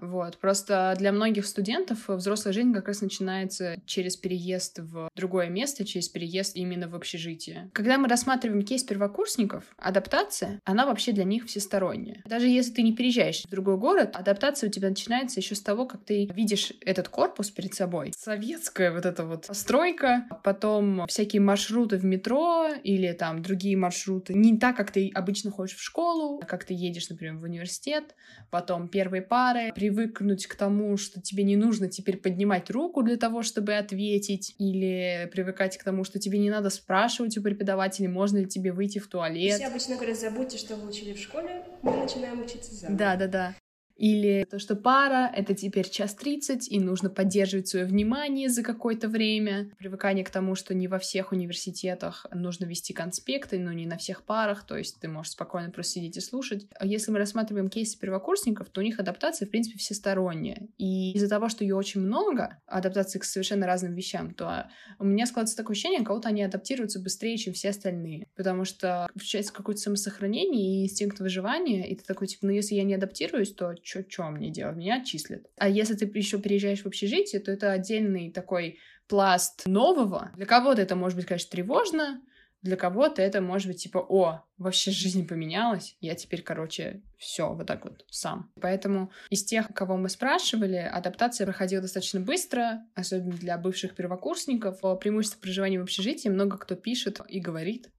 Вот. 0.02 0.38
Просто 0.38 0.96
для 0.98 1.12
многих 1.12 1.46
студентов 1.46 2.08
взрослая 2.08 2.54
жизнь 2.54 2.74
как 2.74 2.88
раз 2.88 3.02
начинается 3.02 3.76
через 3.86 4.16
переезд 4.16 4.80
в 4.80 5.10
другое 5.16 5.50
место, 5.50 5.86
через 5.86 6.10
переезд 6.10 6.56
именно 6.56 6.88
в 6.88 6.96
общежитие. 6.96 7.70
Когда 7.74 7.98
мы 7.98 8.08
рассматриваем 8.08 8.62
кейс 8.64 8.84
первокурсников, 8.84 9.64
адаптация, 9.78 10.60
она 10.66 10.86
вообще 10.86 11.12
для 11.12 11.24
них 11.24 11.46
всесторонняя. 11.46 12.22
Даже 12.26 12.48
если 12.48 12.74
ты 12.74 12.82
не 12.82 12.96
переезжаешь 12.96 13.44
в 13.44 13.50
другой 13.50 13.78
город, 13.78 14.12
адаптация 14.16 14.70
у 14.70 14.72
тебя 14.72 14.90
начинается 14.90 15.40
еще 15.40 15.56
с 15.56 15.62
того, 15.62 15.86
как 15.86 16.04
ты 16.06 16.30
видишь 16.34 16.74
этот 16.82 17.10
корпус 17.10 17.50
перед 17.50 17.74
собой. 17.74 18.14
Советская 18.18 18.92
вот 18.92 19.06
эта 19.06 19.26
вот 19.26 19.48
постройка, 19.48 20.26
потом 20.44 21.06
всякие 21.08 21.42
маршруты 21.42 21.98
в 21.98 22.06
метро 22.06 22.68
или 22.84 23.12
там 23.14 23.42
другие 23.42 23.78
маршруты. 23.78 24.34
Не 24.34 24.58
так, 24.58 24.76
как 24.76 24.92
ты 24.92 25.12
обычно 25.14 25.52
ходишь 25.52 25.76
в 25.76 25.82
школу, 25.82 26.42
как 26.48 26.64
ты 26.64 26.74
едешь, 26.74 27.10
например, 27.10 27.36
в 27.38 27.44
университет, 27.44 28.16
потом 28.50 28.88
первые 28.88 29.22
пары, 29.22 29.72
привыкнуть 29.90 30.46
к 30.46 30.56
тому, 30.56 30.98
что 30.98 31.20
тебе 31.22 31.44
не 31.44 31.56
нужно 31.56 31.88
теперь 31.88 32.18
поднимать 32.18 32.70
руку 32.70 33.02
для 33.02 33.18
того, 33.18 33.42
чтобы 33.42 33.74
ответить, 33.74 34.56
или 34.60 35.30
привыкать 35.32 35.78
к 35.78 35.84
тому, 35.84 36.04
что 36.04 36.20
тебе 36.20 36.38
не 36.38 36.50
надо 36.50 36.70
спрашивать 36.70 37.38
у 37.38 37.42
преподавателя, 37.42 38.10
можно 38.10 38.38
ли 38.38 38.46
тебе 38.46 38.72
выйти 38.72 39.00
в 39.00 39.08
туалет. 39.08 39.56
Все 39.56 39.68
обычно 39.68 39.96
говорят, 39.96 40.20
забудьте, 40.20 40.58
что 40.58 40.76
вы 40.76 40.90
учили 40.90 41.14
в 41.14 41.20
школе, 41.20 41.64
мы 41.82 41.98
начинаем 41.98 42.42
учиться 42.42 42.74
заново. 42.74 42.98
Да, 42.98 43.16
да, 43.16 43.28
да. 43.28 43.56
Или 44.00 44.48
то, 44.50 44.60
что 44.60 44.78
пара— 44.78 45.30
это 45.36 45.54
теперь 45.54 45.90
час 45.90 46.16
тридцать, 46.16 46.72
и 46.72 46.80
нужно 46.80 47.10
поддерживать 47.10 47.68
свое 47.68 47.86
внимание 47.86 48.48
за 48.48 48.64
какое-то 48.64 49.10
время. 49.10 49.70
Привыкание 49.78 50.24
к 50.24 50.30
тому, 50.30 50.56
что 50.56 50.74
не 50.74 50.88
во 50.88 51.00
всех 51.00 51.34
университетах 51.34 52.26
нужно 52.34 52.64
вести 52.64 52.94
конспекты, 52.94 53.60
но 53.60 53.74
не 53.74 53.86
на 53.86 53.98
всех 53.98 54.24
парах, 54.24 54.66
то 54.66 54.78
есть 54.78 55.02
ты 55.02 55.10
можешь 55.10 55.34
спокойно 55.34 55.70
просто 55.70 55.94
сидеть 55.94 56.16
и 56.16 56.22
слушать. 56.22 56.66
Если 56.82 57.12
мы 57.12 57.20
рассматриваем 57.20 57.68
кейсы 57.68 58.00
первокурсников, 58.00 58.70
то 58.70 58.80
у 58.80 58.84
них 58.86 59.02
адаптация, 59.02 59.48
в 59.48 59.50
принципе, 59.52 59.78
всесторонняя. 59.78 60.68
И 60.78 61.12
из-за 61.12 61.28
того, 61.28 61.50
что 61.50 61.66
ее 61.66 61.76
очень 61.76 62.00
много, 62.00 62.58
адаптации 62.68 63.20
к 63.20 63.26
совершенно 63.26 63.68
разным 63.68 63.96
вещам, 63.96 64.34
то 64.34 64.70
у 64.98 65.04
меня 65.04 65.26
складывается 65.26 65.58
такое 65.58 65.74
ощущение, 65.74 66.06
кого-то 66.06 66.30
они 66.30 66.42
адаптируются 66.42 67.02
быстрее, 67.02 67.38
чем 67.38 67.54
все 67.54 67.72
остальные. 67.72 68.28
Потому 68.38 68.64
что 68.64 69.10
включается 69.14 69.52
какое-то 69.52 69.82
самосохранение 69.82 70.80
и 70.80 70.84
инстинкт 70.86 71.20
выживания, 71.20 71.86
и 71.86 71.96
ты 71.96 72.04
такой, 72.06 72.28
типа, 72.28 72.46
ну 72.46 72.54
если 72.54 72.76
я 72.76 72.84
не 72.84 72.94
адаптируюсь, 72.94 73.54
то 73.54 73.76
что, 73.90 74.30
мне 74.30 74.52
делать? 74.52 74.78
Меня 74.78 75.02
отчислят. 75.02 75.48
А 75.58 75.68
если 75.68 75.96
ты 75.96 76.06
еще 76.06 76.40
переезжаешь 76.40 76.82
в 76.82 76.86
общежитие, 76.86 77.42
то 77.42 77.52
это 77.52 77.72
отдельный 77.72 78.32
такой 78.32 78.80
пласт 79.08 79.66
нового. 79.66 80.32
Для 80.36 80.46
кого-то 80.46 80.82
это 80.82 80.96
может 80.96 81.18
быть, 81.18 81.26
конечно, 81.26 81.52
тревожно, 81.52 82.22
для 82.62 82.76
кого-то 82.76 83.22
это 83.22 83.42
может 83.42 83.68
быть 83.68 83.82
типа, 83.82 84.00
о, 84.00 84.44
вообще 84.58 84.92
жизнь 84.92 85.26
поменялась, 85.28 85.96
я 86.02 86.14
теперь, 86.16 86.42
короче, 86.42 87.02
все 87.18 87.54
вот 87.54 87.68
так 87.68 87.86
вот 87.86 88.06
сам. 88.10 88.52
Поэтому 88.60 89.12
из 89.30 89.46
тех, 89.46 89.68
кого 89.74 89.96
мы 89.96 90.10
спрашивали, 90.10 90.76
адаптация 90.76 91.46
проходила 91.46 91.82
достаточно 91.82 92.20
быстро, 92.20 92.86
особенно 92.96 93.38
для 93.38 93.58
бывших 93.58 93.96
первокурсников. 93.96 94.84
О 94.84 94.96
преимуществах 94.96 95.42
проживания 95.42 95.80
в 95.80 95.84
общежитии 95.84 96.28
много 96.28 96.58
кто 96.58 96.76
пишет 96.76 97.22
и 97.28 97.40
говорит, 97.40 97.90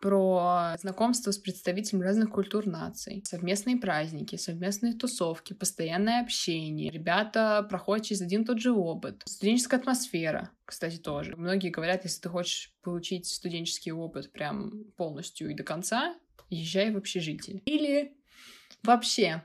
про 0.00 0.76
знакомство 0.78 1.30
с 1.30 1.38
представителями 1.38 2.04
разных 2.04 2.30
культур 2.30 2.66
наций, 2.66 3.22
совместные 3.26 3.76
праздники, 3.76 4.36
совместные 4.36 4.94
тусовки, 4.94 5.52
постоянное 5.52 6.22
общение. 6.22 6.90
Ребята 6.90 7.66
проходят 7.68 8.06
через 8.06 8.22
один 8.22 8.42
и 8.42 8.44
тот 8.44 8.60
же 8.60 8.72
опыт. 8.72 9.22
Студенческая 9.24 9.80
атмосфера, 9.80 10.50
кстати, 10.64 10.96
тоже. 10.96 11.34
Многие 11.36 11.70
говорят, 11.70 12.04
если 12.04 12.20
ты 12.20 12.28
хочешь 12.28 12.74
получить 12.82 13.26
студенческий 13.26 13.92
опыт 13.92 14.32
прям 14.32 14.84
полностью 14.96 15.50
и 15.50 15.54
до 15.54 15.64
конца, 15.64 16.14
езжай 16.50 16.92
в 16.92 16.96
общежитие. 16.96 17.62
Или 17.64 18.16
вообще 18.82 19.44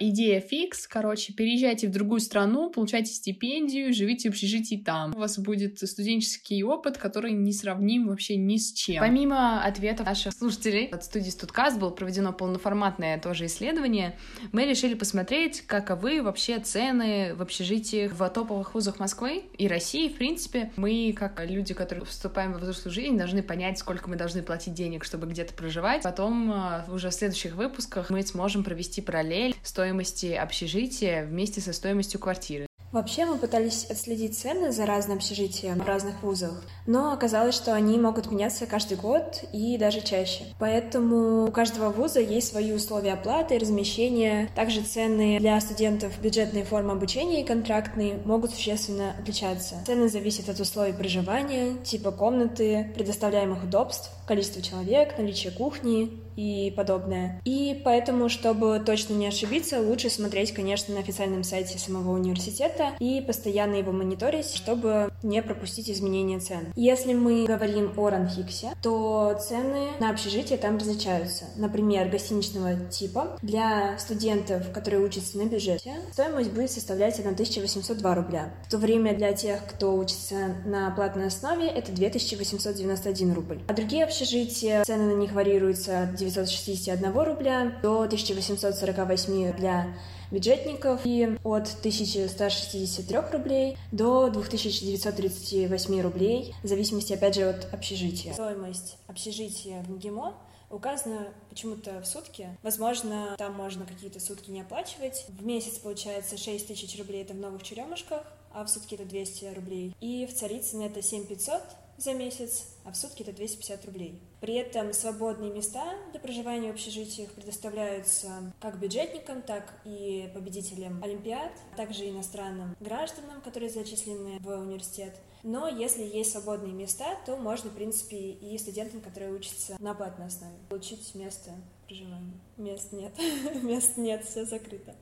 идея 0.00 0.40
фикс, 0.40 0.86
короче, 0.86 1.32
переезжайте 1.32 1.88
в 1.88 1.90
другую 1.90 2.20
страну, 2.20 2.70
получайте 2.70 3.12
стипендию, 3.12 3.92
живите 3.92 4.30
в 4.30 4.32
общежитии 4.32 4.76
там. 4.76 5.14
У 5.14 5.18
вас 5.18 5.38
будет 5.38 5.78
студенческий 5.78 6.62
опыт, 6.62 6.98
который 6.98 7.32
не 7.32 7.52
сравним 7.52 8.08
вообще 8.08 8.36
ни 8.36 8.56
с 8.56 8.72
чем. 8.72 9.00
Помимо 9.00 9.62
ответов 9.64 10.06
наших 10.06 10.32
слушателей 10.32 10.86
от 10.86 11.04
студии 11.04 11.30
Студкаст 11.30 11.78
было 11.78 11.90
проведено 11.90 12.32
полноформатное 12.32 13.18
тоже 13.18 13.46
исследование. 13.46 14.16
Мы 14.52 14.64
решили 14.66 14.94
посмотреть, 14.94 15.62
каковы 15.62 16.22
вообще 16.22 16.58
цены 16.58 17.34
в 17.34 17.42
общежитиях 17.42 18.12
в 18.12 18.28
топовых 18.28 18.74
вузах 18.74 18.98
Москвы 18.98 19.44
и 19.58 19.68
России. 19.68 20.08
В 20.08 20.16
принципе, 20.16 20.72
мы, 20.76 21.12
как 21.16 21.44
люди, 21.44 21.74
которые 21.74 22.04
вступаем 22.04 22.52
во 22.52 22.58
взрослую 22.58 22.92
жизнь, 22.92 23.16
должны 23.16 23.42
понять, 23.42 23.78
сколько 23.78 24.08
мы 24.08 24.16
должны 24.16 24.42
платить 24.42 24.74
денег, 24.74 25.04
чтобы 25.04 25.26
где-то 25.26 25.54
проживать. 25.54 26.02
Потом 26.02 26.50
а, 26.52 26.84
уже 26.88 27.10
в 27.10 27.14
следующих 27.14 27.54
выпусках 27.54 28.10
мы 28.10 28.22
сможем 28.22 28.64
провести 28.64 29.00
параллель 29.00 29.43
стоимости 29.62 30.32
общежития 30.32 31.24
вместе 31.24 31.60
со 31.60 31.72
стоимостью 31.72 32.20
квартиры. 32.20 32.66
Вообще 32.94 33.24
мы 33.24 33.38
пытались 33.38 33.86
отследить 33.86 34.38
цены 34.38 34.70
за 34.70 34.86
разные 34.86 35.16
общежития 35.16 35.74
в 35.74 35.84
разных 35.84 36.22
вузах, 36.22 36.62
но 36.86 37.12
оказалось, 37.12 37.56
что 37.56 37.74
они 37.74 37.98
могут 37.98 38.30
меняться 38.30 38.66
каждый 38.66 38.96
год 38.96 39.42
и 39.52 39.76
даже 39.76 40.00
чаще. 40.00 40.44
Поэтому 40.60 41.46
у 41.46 41.50
каждого 41.50 41.90
вуза 41.90 42.20
есть 42.20 42.52
свои 42.52 42.72
условия 42.72 43.14
оплаты 43.14 43.58
размещения. 43.58 44.48
Также 44.54 44.82
цены 44.82 45.40
для 45.40 45.60
студентов 45.60 46.12
бюджетной 46.20 46.62
формы 46.62 46.92
обучения 46.92 47.42
и 47.42 47.44
контрактные 47.44 48.20
могут 48.24 48.52
существенно 48.52 49.16
отличаться. 49.18 49.74
Цены 49.84 50.08
зависят 50.08 50.48
от 50.48 50.60
условий 50.60 50.92
проживания, 50.92 51.74
типа 51.82 52.12
комнаты, 52.12 52.92
предоставляемых 52.94 53.64
удобств, 53.64 54.08
количества 54.28 54.62
человек, 54.62 55.18
наличия 55.18 55.50
кухни 55.50 56.22
и 56.36 56.72
подобное. 56.76 57.40
И 57.44 57.80
поэтому, 57.84 58.28
чтобы 58.28 58.82
точно 58.84 59.14
не 59.14 59.26
ошибиться, 59.26 59.80
лучше 59.80 60.10
смотреть, 60.10 60.52
конечно, 60.52 60.94
на 60.94 61.00
официальном 61.00 61.44
сайте 61.44 61.78
самого 61.78 62.12
университета 62.12 62.92
и 62.98 63.20
постоянно 63.20 63.76
его 63.76 63.92
мониторить, 63.92 64.54
чтобы 64.54 65.10
не 65.22 65.42
пропустить 65.42 65.90
изменения 65.90 66.38
цен. 66.38 66.72
Если 66.76 67.14
мы 67.14 67.46
говорим 67.46 67.92
о 67.96 68.10
Ранхиксе, 68.10 68.72
то 68.82 69.38
цены 69.40 69.88
на 70.00 70.10
общежитие 70.10 70.58
там 70.58 70.78
различаются. 70.78 71.44
Например, 71.56 72.08
гостиничного 72.08 72.76
типа 72.90 73.38
для 73.42 73.98
студентов, 73.98 74.70
которые 74.72 75.04
учатся 75.04 75.38
на 75.38 75.46
бюджете, 75.46 75.94
стоимость 76.12 76.52
будет 76.52 76.70
составлять 76.70 77.18
1802 77.18 78.14
рубля. 78.14 78.54
В 78.66 78.70
то 78.70 78.78
время 78.78 79.14
для 79.14 79.32
тех, 79.32 79.64
кто 79.66 79.94
учится 79.94 80.56
на 80.64 80.90
платной 80.90 81.26
основе, 81.26 81.66
это 81.66 81.92
2891 81.92 83.32
рубль. 83.32 83.60
А 83.68 83.72
другие 83.72 84.04
общежития, 84.04 84.84
цены 84.84 85.14
на 85.14 85.18
них 85.18 85.32
варьируются 85.32 86.02
от 86.02 86.14
961 86.30 87.12
рубля 87.22 87.78
до 87.82 88.02
1848 88.02 89.56
для 89.56 89.94
бюджетников 90.30 91.00
и 91.04 91.38
от 91.44 91.68
1163 91.78 93.18
рублей 93.32 93.76
до 93.92 94.30
2938 94.30 96.00
рублей, 96.00 96.54
в 96.62 96.66
зависимости, 96.66 97.12
опять 97.12 97.34
же, 97.34 97.42
от 97.44 97.72
общежития. 97.72 98.32
Стоимость 98.32 98.96
общежития 99.06 99.82
в 99.82 99.90
МГИМО 99.90 100.34
указано 100.70 101.28
почему-то 101.50 102.00
в 102.00 102.06
сутки. 102.06 102.48
Возможно, 102.62 103.34
там 103.38 103.54
можно 103.54 103.86
какие-то 103.86 104.18
сутки 104.18 104.50
не 104.50 104.62
оплачивать. 104.62 105.26
В 105.28 105.44
месяц 105.44 105.78
получается 105.78 106.36
6 106.36 106.66
тысяч 106.66 106.98
рублей, 106.98 107.22
это 107.22 107.34
в 107.34 107.38
Новых 107.38 107.62
Черемушках, 107.62 108.24
а 108.52 108.64
в 108.64 108.68
сутки 108.68 108.94
это 108.94 109.04
200 109.04 109.54
рублей. 109.54 109.94
И 110.00 110.26
в 110.26 110.34
Царицыно 110.34 110.82
это 110.82 111.02
7500 111.02 111.62
за 111.96 112.14
месяц, 112.14 112.68
а 112.84 112.92
в 112.92 112.96
сутки 112.96 113.22
это 113.22 113.32
250 113.32 113.84
рублей. 113.86 114.20
При 114.40 114.54
этом 114.54 114.92
свободные 114.92 115.50
места 115.50 115.94
для 116.10 116.20
проживания 116.20 116.70
в 116.70 116.74
общежитиях 116.74 117.32
предоставляются 117.32 118.52
как 118.60 118.78
бюджетникам, 118.78 119.42
так 119.42 119.74
и 119.84 120.30
победителям 120.34 121.02
Олимпиад, 121.02 121.52
а 121.72 121.76
также 121.76 122.08
иностранным 122.08 122.76
гражданам, 122.80 123.40
которые 123.42 123.70
зачислены 123.70 124.38
в 124.40 124.48
университет. 124.48 125.14
Но 125.42 125.68
если 125.68 126.02
есть 126.02 126.32
свободные 126.32 126.72
места, 126.72 127.18
то 127.26 127.36
можно, 127.36 127.70
в 127.70 127.74
принципе, 127.74 128.16
и 128.16 128.56
студентам, 128.58 129.00
которые 129.00 129.32
учатся 129.32 129.76
на 129.78 129.94
платной 129.94 130.28
основе, 130.28 130.54
получить 130.68 131.14
место 131.14 131.50
проживания. 131.86 132.40
Мест 132.56 132.92
нет. 132.92 133.12
Мест 133.62 133.96
нет, 133.96 134.24
все 134.24 134.44
закрыто. 134.44 134.94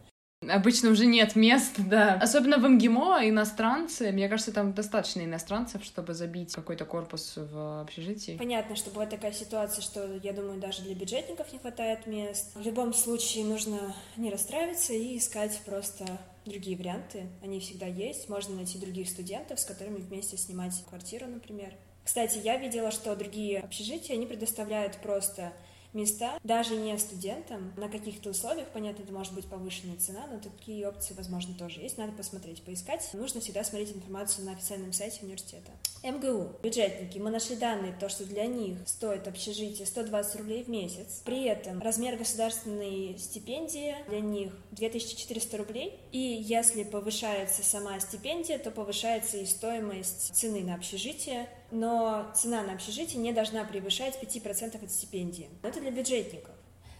Обычно 0.48 0.90
уже 0.90 1.06
нет 1.06 1.36
мест, 1.36 1.74
да. 1.78 2.14
Особенно 2.14 2.58
в 2.58 2.68
МГИМО 2.68 3.28
иностранцы. 3.28 4.10
Мне 4.12 4.28
кажется, 4.28 4.52
там 4.52 4.72
достаточно 4.72 5.22
иностранцев, 5.22 5.84
чтобы 5.84 6.14
забить 6.14 6.52
какой-то 6.54 6.84
корпус 6.84 7.34
в 7.36 7.82
общежитии. 7.82 8.36
Понятно, 8.36 8.76
что 8.76 8.90
бывает 8.90 9.10
такая 9.10 9.32
ситуация, 9.32 9.82
что, 9.82 10.18
я 10.22 10.32
думаю, 10.32 10.60
даже 10.60 10.82
для 10.82 10.94
бюджетников 10.94 11.52
не 11.52 11.58
хватает 11.58 12.06
мест. 12.06 12.52
В 12.54 12.60
любом 12.62 12.92
случае 12.92 13.44
нужно 13.44 13.94
не 14.16 14.30
расстраиваться 14.30 14.92
и 14.92 15.18
искать 15.18 15.60
просто 15.64 16.04
другие 16.44 16.76
варианты. 16.76 17.26
Они 17.42 17.60
всегда 17.60 17.86
есть. 17.86 18.28
Можно 18.28 18.56
найти 18.56 18.78
других 18.78 19.08
студентов, 19.08 19.60
с 19.60 19.64
которыми 19.64 19.98
вместе 19.98 20.36
снимать 20.36 20.74
квартиру, 20.88 21.26
например. 21.26 21.74
Кстати, 22.04 22.38
я 22.42 22.56
видела, 22.56 22.90
что 22.90 23.14
другие 23.14 23.60
общежития, 23.60 24.16
они 24.16 24.26
предоставляют 24.26 24.96
просто 24.96 25.52
места, 25.92 26.38
даже 26.42 26.76
не 26.76 26.96
студентам, 26.98 27.72
на 27.76 27.88
каких-то 27.88 28.30
условиях, 28.30 28.68
понятно, 28.68 29.02
это 29.02 29.12
может 29.12 29.34
быть 29.34 29.46
повышенная 29.46 29.96
цена, 29.96 30.26
но 30.30 30.38
такие 30.38 30.88
опции, 30.88 31.14
возможно, 31.14 31.54
тоже 31.54 31.80
есть, 31.80 31.98
надо 31.98 32.12
посмотреть, 32.12 32.62
поискать. 32.62 33.08
Нужно 33.12 33.40
всегда 33.40 33.64
смотреть 33.64 33.94
информацию 33.94 34.46
на 34.46 34.52
официальном 34.52 34.92
сайте 34.92 35.20
университета. 35.22 35.72
МГУ, 36.02 36.56
бюджетники, 36.62 37.18
мы 37.18 37.30
нашли 37.30 37.56
данные, 37.56 37.96
то, 37.98 38.08
что 38.08 38.24
для 38.24 38.46
них 38.46 38.78
стоит 38.86 39.28
общежитие 39.28 39.86
120 39.86 40.36
рублей 40.36 40.64
в 40.64 40.68
месяц, 40.68 41.22
при 41.24 41.44
этом 41.44 41.80
размер 41.80 42.16
государственной 42.16 43.16
стипендии 43.18 43.94
для 44.08 44.20
них 44.20 44.52
2400 44.72 45.56
рублей, 45.56 46.00
и 46.10 46.18
если 46.18 46.82
повышается 46.84 47.62
сама 47.62 48.00
стипендия, 48.00 48.58
то 48.58 48.70
повышается 48.70 49.38
и 49.38 49.46
стоимость 49.46 50.34
цены 50.34 50.62
на 50.62 50.74
общежитие, 50.74 51.48
но 51.72 52.30
цена 52.34 52.62
на 52.62 52.74
общежитие 52.74 53.20
не 53.20 53.32
должна 53.32 53.64
превышать 53.64 54.18
5% 54.22 54.84
от 54.84 54.90
стипендии. 54.90 55.48
Это 55.62 55.80
для 55.80 55.90
бюджетников. 55.90 56.54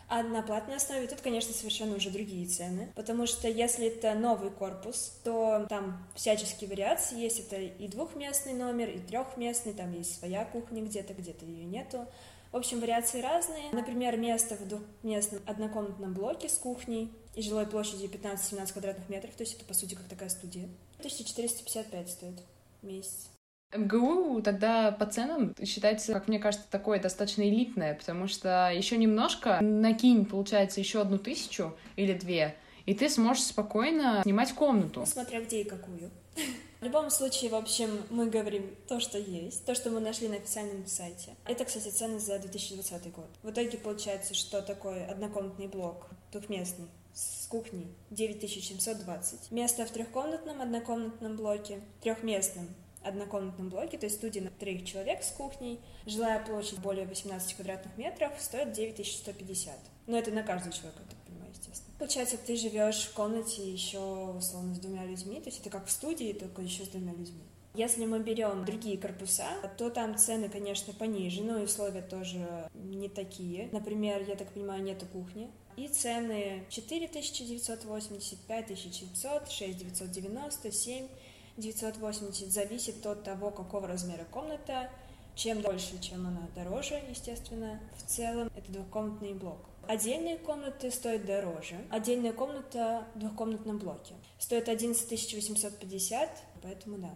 А 0.08 0.22
на 0.22 0.42
платной 0.42 0.76
основе 0.76 1.06
тут, 1.06 1.20
конечно, 1.20 1.54
совершенно 1.54 1.96
уже 1.96 2.10
другие 2.10 2.46
цены, 2.46 2.92
потому 2.94 3.26
что 3.26 3.48
если 3.48 3.86
это 3.86 4.12
новый 4.14 4.50
корпус, 4.50 5.18
то 5.24 5.64
там 5.68 6.06
всяческие 6.14 6.68
вариации 6.68 7.18
есть. 7.18 7.40
Это 7.40 7.56
и 7.56 7.88
двухместный 7.88 8.52
номер, 8.52 8.90
и 8.90 8.98
трехместный, 8.98 9.72
там 9.72 9.92
есть 9.92 10.18
своя 10.18 10.44
кухня 10.44 10.82
где-то, 10.82 11.14
где-то 11.14 11.46
ее 11.46 11.64
нету. 11.64 12.06
В 12.50 12.56
общем, 12.56 12.80
вариации 12.80 13.22
разные. 13.22 13.70
Например, 13.72 14.18
место 14.18 14.56
в 14.56 14.68
двухместном 14.68 15.40
однокомнатном 15.46 16.12
блоке 16.12 16.50
с 16.50 16.58
кухней 16.58 17.10
и 17.34 17.40
жилой 17.40 17.66
площадью 17.66 18.10
15-17 18.10 18.72
квадратных 18.72 19.08
метров, 19.08 19.34
то 19.34 19.42
есть 19.42 19.54
это, 19.54 19.64
по 19.64 19.72
сути, 19.72 19.94
как 19.94 20.06
такая 20.08 20.28
студия. 20.28 20.68
1455 20.98 22.10
стоит 22.10 22.42
месяц. 22.82 23.30
МГУ 23.72 24.42
тогда 24.42 24.92
по 24.92 25.06
ценам 25.06 25.54
считается, 25.64 26.12
как 26.12 26.28
мне 26.28 26.38
кажется, 26.38 26.66
такое 26.70 27.00
достаточно 27.00 27.42
элитное, 27.42 27.94
потому 27.94 28.28
что 28.28 28.70
еще 28.72 28.96
немножко 28.96 29.58
накинь, 29.60 30.26
получается, 30.26 30.80
еще 30.80 31.00
одну 31.00 31.18
тысячу 31.18 31.74
или 31.96 32.12
две, 32.12 32.56
и 32.86 32.94
ты 32.94 33.08
сможешь 33.08 33.44
спокойно 33.44 34.20
снимать 34.22 34.52
комнату. 34.52 35.04
Смотря 35.06 35.40
где 35.40 35.62
и 35.62 35.64
какую. 35.64 36.10
В 36.80 36.84
любом 36.84 37.10
случае, 37.10 37.48
в 37.48 37.54
общем, 37.54 37.90
мы 38.10 38.28
говорим 38.28 38.74
то, 38.88 38.98
что 38.98 39.16
есть, 39.16 39.64
то, 39.64 39.72
что 39.72 39.90
мы 39.90 40.00
нашли 40.00 40.26
на 40.26 40.34
официальном 40.34 40.84
сайте. 40.88 41.36
Это, 41.46 41.64
кстати, 41.64 41.90
цены 41.90 42.18
за 42.18 42.40
2020 42.40 43.12
год. 43.12 43.28
В 43.44 43.50
итоге 43.50 43.78
получается, 43.78 44.34
что 44.34 44.60
такой 44.62 45.06
однокомнатный 45.06 45.68
блок, 45.68 46.08
двухместный, 46.32 46.88
с 47.14 47.46
кухней 47.46 47.86
9720. 48.10 49.52
Место 49.52 49.86
в 49.86 49.90
трехкомнатном 49.90 50.60
однокомнатном 50.60 51.36
блоке, 51.36 51.80
трехместном 52.00 52.68
однокомнатном 53.04 53.68
блоке, 53.68 53.98
то 53.98 54.06
есть 54.06 54.16
студия 54.16 54.42
на 54.42 54.50
троих 54.50 54.84
человек 54.84 55.22
с 55.22 55.30
кухней, 55.30 55.80
жилая 56.06 56.44
площадь 56.44 56.78
более 56.78 57.06
18 57.06 57.54
квадратных 57.54 57.96
метров, 57.96 58.32
стоит 58.38 58.72
9150. 58.72 59.74
Но 60.06 60.18
это 60.18 60.30
на 60.30 60.42
каждого 60.42 60.72
человека, 60.72 61.02
я 61.02 61.10
так 61.10 61.18
понимаю, 61.26 61.50
естественно. 61.52 61.94
Получается, 61.98 62.36
ты 62.38 62.56
живешь 62.56 63.04
в 63.04 63.12
комнате 63.12 63.70
еще, 63.70 63.98
условно, 63.98 64.74
с 64.74 64.78
двумя 64.78 65.04
людьми, 65.04 65.40
то 65.40 65.48
есть 65.50 65.60
это 65.60 65.70
как 65.70 65.86
в 65.86 65.90
студии, 65.90 66.32
только 66.32 66.62
еще 66.62 66.84
с 66.84 66.88
двумя 66.88 67.12
людьми. 67.12 67.42
Если 67.74 68.04
мы 68.04 68.20
берем 68.20 68.66
другие 68.66 68.98
корпуса, 68.98 69.48
то 69.78 69.88
там 69.88 70.18
цены, 70.18 70.50
конечно, 70.50 70.92
пониже, 70.92 71.42
но 71.42 71.58
и 71.58 71.64
условия 71.64 72.02
тоже 72.02 72.68
не 72.74 73.08
такие. 73.08 73.70
Например, 73.72 74.22
я 74.28 74.36
так 74.36 74.52
понимаю, 74.52 74.82
нету 74.82 75.06
кухни. 75.06 75.50
И 75.76 75.88
цены 75.88 76.66
4980, 76.68 78.38
5700, 78.40 79.50
6990, 79.50 80.70
7 80.70 81.08
980 81.56 82.50
зависит 82.50 83.04
от 83.06 83.24
того, 83.24 83.50
какого 83.50 83.86
размера 83.86 84.24
комната. 84.30 84.90
Чем 85.34 85.62
дольше, 85.62 85.98
чем 86.00 86.26
она 86.26 86.48
дороже, 86.54 87.00
естественно. 87.08 87.80
В 87.96 88.02
целом 88.02 88.50
это 88.54 88.70
двухкомнатный 88.70 89.32
блок. 89.32 89.58
Отдельные 89.88 90.36
комнаты 90.36 90.90
стоят 90.90 91.24
дороже. 91.24 91.76
Отдельная 91.90 92.32
комната 92.32 93.06
в 93.14 93.18
двухкомнатном 93.18 93.78
блоке 93.78 94.14
стоит 94.38 94.68
11 94.68 95.34
850, 95.34 96.30
поэтому 96.62 96.98
да. 96.98 97.10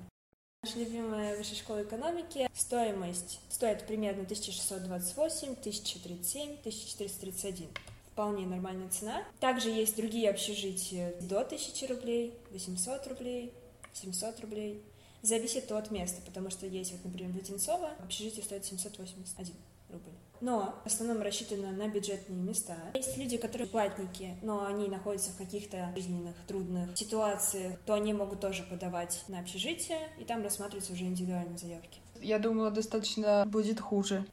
Наша 0.63 0.79
любимая 0.79 1.37
высшая 1.37 1.57
школа 1.57 1.83
экономики. 1.83 2.49
Стоимость 2.55 3.41
стоит 3.51 3.87
примерно 3.87 4.23
1628, 4.23 5.53
1037, 5.53 6.43
1431 6.59 7.69
вполне 8.17 8.47
нормальная 8.47 8.89
цена. 8.89 9.23
Также 9.41 9.69
есть 9.69 9.95
другие 9.95 10.31
общежития 10.31 11.13
до 11.21 11.41
1000 11.41 11.87
рублей, 11.87 12.35
800 12.51 13.07
рублей, 13.09 13.53
700 13.97 14.41
рублей. 14.41 14.83
Зависит 15.23 15.73
от 15.73 15.91
места, 15.91 16.21
потому 16.25 16.51
что 16.51 16.67
есть, 16.67 16.93
вот, 16.93 17.05
например, 17.05 17.33
в 17.33 17.37
Летенцово 17.37 17.91
общежитие 17.99 18.45
стоит 18.45 18.65
781 18.65 19.55
рубль. 19.89 20.11
Но 20.41 20.75
в 20.85 20.87
основном 20.87 21.23
рассчитано 21.23 21.73
на 21.73 21.89
бюджетные 21.89 22.39
места. 22.39 22.77
Есть 22.95 23.17
люди, 23.17 23.39
которые 23.39 23.69
платники, 23.69 24.37
но 24.43 24.67
они 24.67 24.89
находятся 24.89 25.31
в 25.31 25.37
каких-то 25.37 25.93
жизненных 25.97 26.37
трудных 26.47 26.97
ситуациях, 26.97 27.79
то 27.87 27.95
они 27.95 28.13
могут 28.13 28.41
тоже 28.41 28.63
подавать 28.65 29.25
на 29.29 29.41
общежитие, 29.41 30.11
и 30.21 30.25
там 30.25 30.43
рассматриваются 30.43 30.93
уже 30.93 31.05
индивидуальные 31.05 31.59
заявки. 31.59 32.01
Я 32.23 32.39
думала, 32.39 32.71
достаточно 32.71 33.45
будет 33.47 33.81
хуже. 33.81 34.25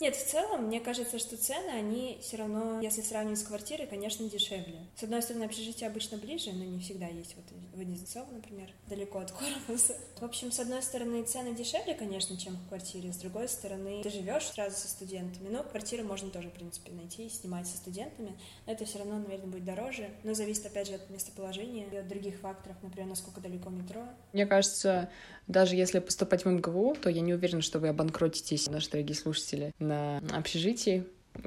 Нет, 0.00 0.14
в 0.16 0.26
целом, 0.30 0.66
мне 0.66 0.80
кажется, 0.80 1.18
что 1.18 1.36
цены, 1.36 1.70
они 1.70 2.18
все 2.22 2.36
равно, 2.36 2.80
если 2.80 3.02
сравнивать 3.02 3.38
с 3.38 3.42
квартирой, 3.42 3.86
конечно, 3.86 4.28
дешевле. 4.28 4.86
С 4.96 5.02
одной 5.02 5.22
стороны, 5.22 5.44
общежитие 5.44 5.88
обычно 5.88 6.18
ближе, 6.18 6.52
но 6.52 6.64
не 6.64 6.80
всегда 6.80 7.06
есть. 7.06 7.34
Вот 7.36 7.44
в 7.74 7.80
Одинцово, 7.80 8.30
например, 8.32 8.70
далеко 8.88 9.20
от 9.20 9.32
корпуса. 9.32 9.96
В 10.20 10.24
общем, 10.24 10.50
с 10.50 10.58
одной 10.58 10.82
стороны, 10.82 11.22
цены 11.22 11.54
дешевле, 11.54 11.94
конечно, 11.94 12.36
чем 12.36 12.56
в 12.56 12.68
квартире. 12.68 13.12
С 13.12 13.16
другой 13.16 13.48
стороны, 13.48 14.02
ты 14.02 14.10
живешь 14.10 14.44
сразу 14.44 14.76
со 14.76 14.88
студентами. 14.88 15.48
Но 15.48 15.62
квартиру 15.62 16.04
можно 16.04 16.30
тоже, 16.30 16.48
в 16.48 16.52
принципе, 16.52 16.92
найти 16.92 17.26
и 17.26 17.30
снимать 17.30 17.66
со 17.66 17.76
студентами. 17.76 18.36
Но 18.66 18.72
это 18.72 18.84
все 18.84 18.98
равно, 18.98 19.18
наверное, 19.18 19.46
будет 19.46 19.64
дороже. 19.64 20.10
Но 20.24 20.34
зависит, 20.34 20.66
опять 20.66 20.88
же, 20.88 20.94
от 20.94 21.08
местоположения 21.10 21.86
и 21.88 21.96
от 21.96 22.08
других 22.08 22.40
факторов, 22.40 22.76
например, 22.82 23.08
насколько 23.08 23.40
далеко 23.40 23.70
метро. 23.70 24.02
Мне 24.32 24.46
кажется, 24.46 25.10
даже 25.46 25.76
если 25.76 25.98
поступать 25.98 26.44
в 26.44 26.48
МГУ, 26.48 26.96
то 27.00 27.08
я 27.08 27.20
не 27.28 27.34
уверена, 27.34 27.62
что 27.62 27.78
вы 27.78 27.88
обанкротитесь, 27.88 28.68
наши 28.68 28.90
дорогие 28.90 29.14
слушатели, 29.14 29.72
на 29.78 30.18
общежитии 30.32 31.04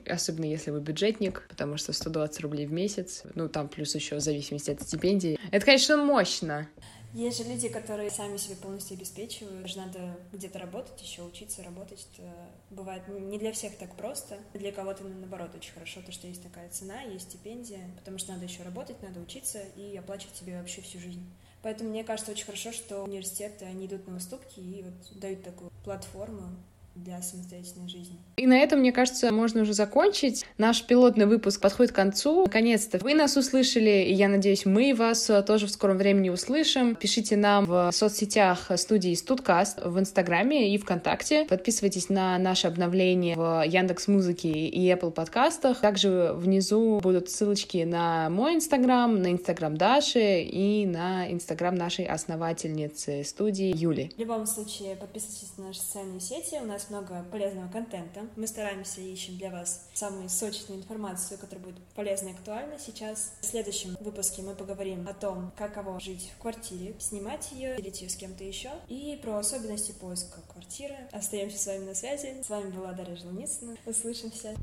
особенно 0.08 0.46
если 0.46 0.72
вы 0.72 0.80
бюджетник, 0.80 1.46
потому 1.50 1.76
что 1.76 1.92
120 1.92 2.40
рублей 2.42 2.66
в 2.66 2.72
месяц, 2.72 3.24
ну, 3.36 3.50
там 3.50 3.68
плюс 3.68 3.94
еще 3.94 4.16
в 4.16 4.22
зависимости 4.22 4.72
от 4.72 4.82
стипендии. 4.82 5.38
Это, 5.52 5.66
конечно, 5.66 5.98
мощно. 5.98 6.70
Есть 7.14 7.40
же 7.40 7.44
люди, 7.44 7.68
которые 7.68 8.10
сами 8.10 8.38
себе 8.38 8.56
полностью 8.56 8.96
обеспечивают. 8.96 9.68
Же 9.68 9.78
надо 9.78 10.18
где-то 10.32 10.60
работать, 10.60 11.02
еще 11.02 11.24
учиться 11.24 11.62
работать. 11.62 12.08
Это 12.14 12.32
бывает 12.70 13.04
не 13.10 13.38
для 13.38 13.52
всех 13.52 13.76
так 13.78 13.94
просто. 13.96 14.38
Для 14.54 14.72
кого-то, 14.72 15.04
наоборот, 15.04 15.50
очень 15.54 15.74
хорошо, 15.74 16.02
то, 16.06 16.14
что 16.14 16.28
есть 16.28 16.42
такая 16.42 16.70
цена, 16.70 17.02
есть 17.02 17.30
стипендия, 17.30 17.82
потому 17.98 18.18
что 18.18 18.32
надо 18.32 18.46
еще 18.46 18.64
работать, 18.64 19.02
надо 19.04 19.20
учиться 19.20 19.60
и 19.76 19.98
оплачивать 19.98 20.38
себе 20.38 20.58
вообще 20.58 20.82
всю 20.82 21.00
жизнь. 21.00 21.26
Поэтому 21.62 21.90
мне 21.92 22.04
кажется 22.04 22.32
очень 22.32 22.46
хорошо, 22.46 22.72
что 22.72 23.04
университеты, 23.04 23.66
они 23.66 23.86
идут 23.86 24.08
на 24.08 24.18
уступки 24.18 24.60
и 24.60 24.84
вот 24.84 25.20
дают 25.20 25.44
такую 25.44 25.72
платформу 25.84 26.50
для 26.96 27.22
самостоятельной 27.22 27.88
жизни. 27.88 28.18
И 28.38 28.48
на 28.48 28.58
этом, 28.58 28.80
мне 28.80 28.92
кажется, 28.92 29.32
можно 29.32 29.62
уже 29.62 29.74
закончить. 29.74 30.46
Наш 30.58 30.84
пилотный 30.84 31.26
выпуск 31.26 31.62
подходит 31.62 31.92
к 31.92 31.96
концу. 31.96 32.44
Наконец-то 32.44 32.98
вы 33.00 33.14
нас 33.14 33.38
услышали, 33.38 34.04
и 34.04 34.14
я 34.14 34.28
надеюсь, 34.28 34.66
мы 34.66 34.94
вас 34.94 35.30
тоже 35.48 35.68
в 35.68 35.72
скором 35.72 35.98
времени 35.98 36.30
услышим. 36.30 36.96
Пишите 36.96 37.38
нам 37.38 37.66
в 37.66 37.92
соцсетях 37.92 38.72
студии 38.76 39.14
Студкаст 39.14 39.80
в 39.84 40.00
Инстаграме 40.00 40.74
и 40.74 40.78
ВКонтакте. 40.78 41.46
Подписывайтесь 41.46 42.10
на 42.10 42.38
наши 42.38 42.68
обновления 42.68 43.36
в 43.36 43.64
Яндекс 43.66 44.08
Музыке 44.08 44.50
и 44.50 44.92
Apple 44.92 45.12
подкастах. 45.12 45.82
Также 45.82 46.34
внизу 46.34 47.00
будут 47.02 47.30
ссылочки 47.30 47.84
на 47.84 48.30
мой 48.30 48.56
Инстаграм, 48.56 49.22
на 49.22 49.32
Инстаграм 49.32 49.78
Даши 49.78 50.42
и 50.42 50.86
на 50.86 51.32
Инстаграм 51.32 51.76
нашей 51.76 52.06
основательницы 52.06 53.24
студии 53.24 53.74
Юли. 53.76 54.12
В 54.16 54.20
любом 54.20 54.46
случае, 54.46 54.96
подписывайтесь 54.96 55.52
на 55.58 55.68
наши 55.68 55.80
социальные 55.80 56.20
сети. 56.20 56.60
У 56.62 56.66
нас 56.66 56.81
нас 56.82 56.90
много 56.90 57.24
полезного 57.32 57.68
контента. 57.70 58.28
Мы 58.36 58.48
стараемся 58.48 59.02
и 59.02 59.12
ищем 59.12 59.38
для 59.38 59.52
вас 59.52 59.88
самую 59.94 60.30
сочную 60.30 60.80
информацию, 60.80 61.38
которая 61.38 61.66
будет 61.66 61.84
полезна 61.96 62.30
и 62.30 62.34
актуальна 62.34 62.80
сейчас. 62.80 63.34
В 63.42 63.46
следующем 63.46 63.98
выпуске 64.00 64.42
мы 64.42 64.56
поговорим 64.56 65.08
о 65.08 65.14
том, 65.14 65.52
каково 65.58 66.00
жить 66.00 66.32
в 66.36 66.42
квартире, 66.42 66.96
снимать 67.00 67.52
ее, 67.52 67.76
делить 67.78 68.02
ее 68.02 68.10
с 68.10 68.16
кем-то 68.16 68.44
еще, 68.44 68.72
и 68.88 69.20
про 69.22 69.38
особенности 69.38 69.92
поиска 69.92 70.42
квартиры. 70.52 70.96
Остаемся 71.12 71.58
с 71.58 71.68
вами 71.68 71.86
на 71.86 71.96
связи. 71.96 72.42
С 72.44 72.50
вами 72.50 72.72
была 72.72 72.94
Дарья 72.94 73.16
Желницына. 73.16 73.78
Услышимся. 73.86 74.56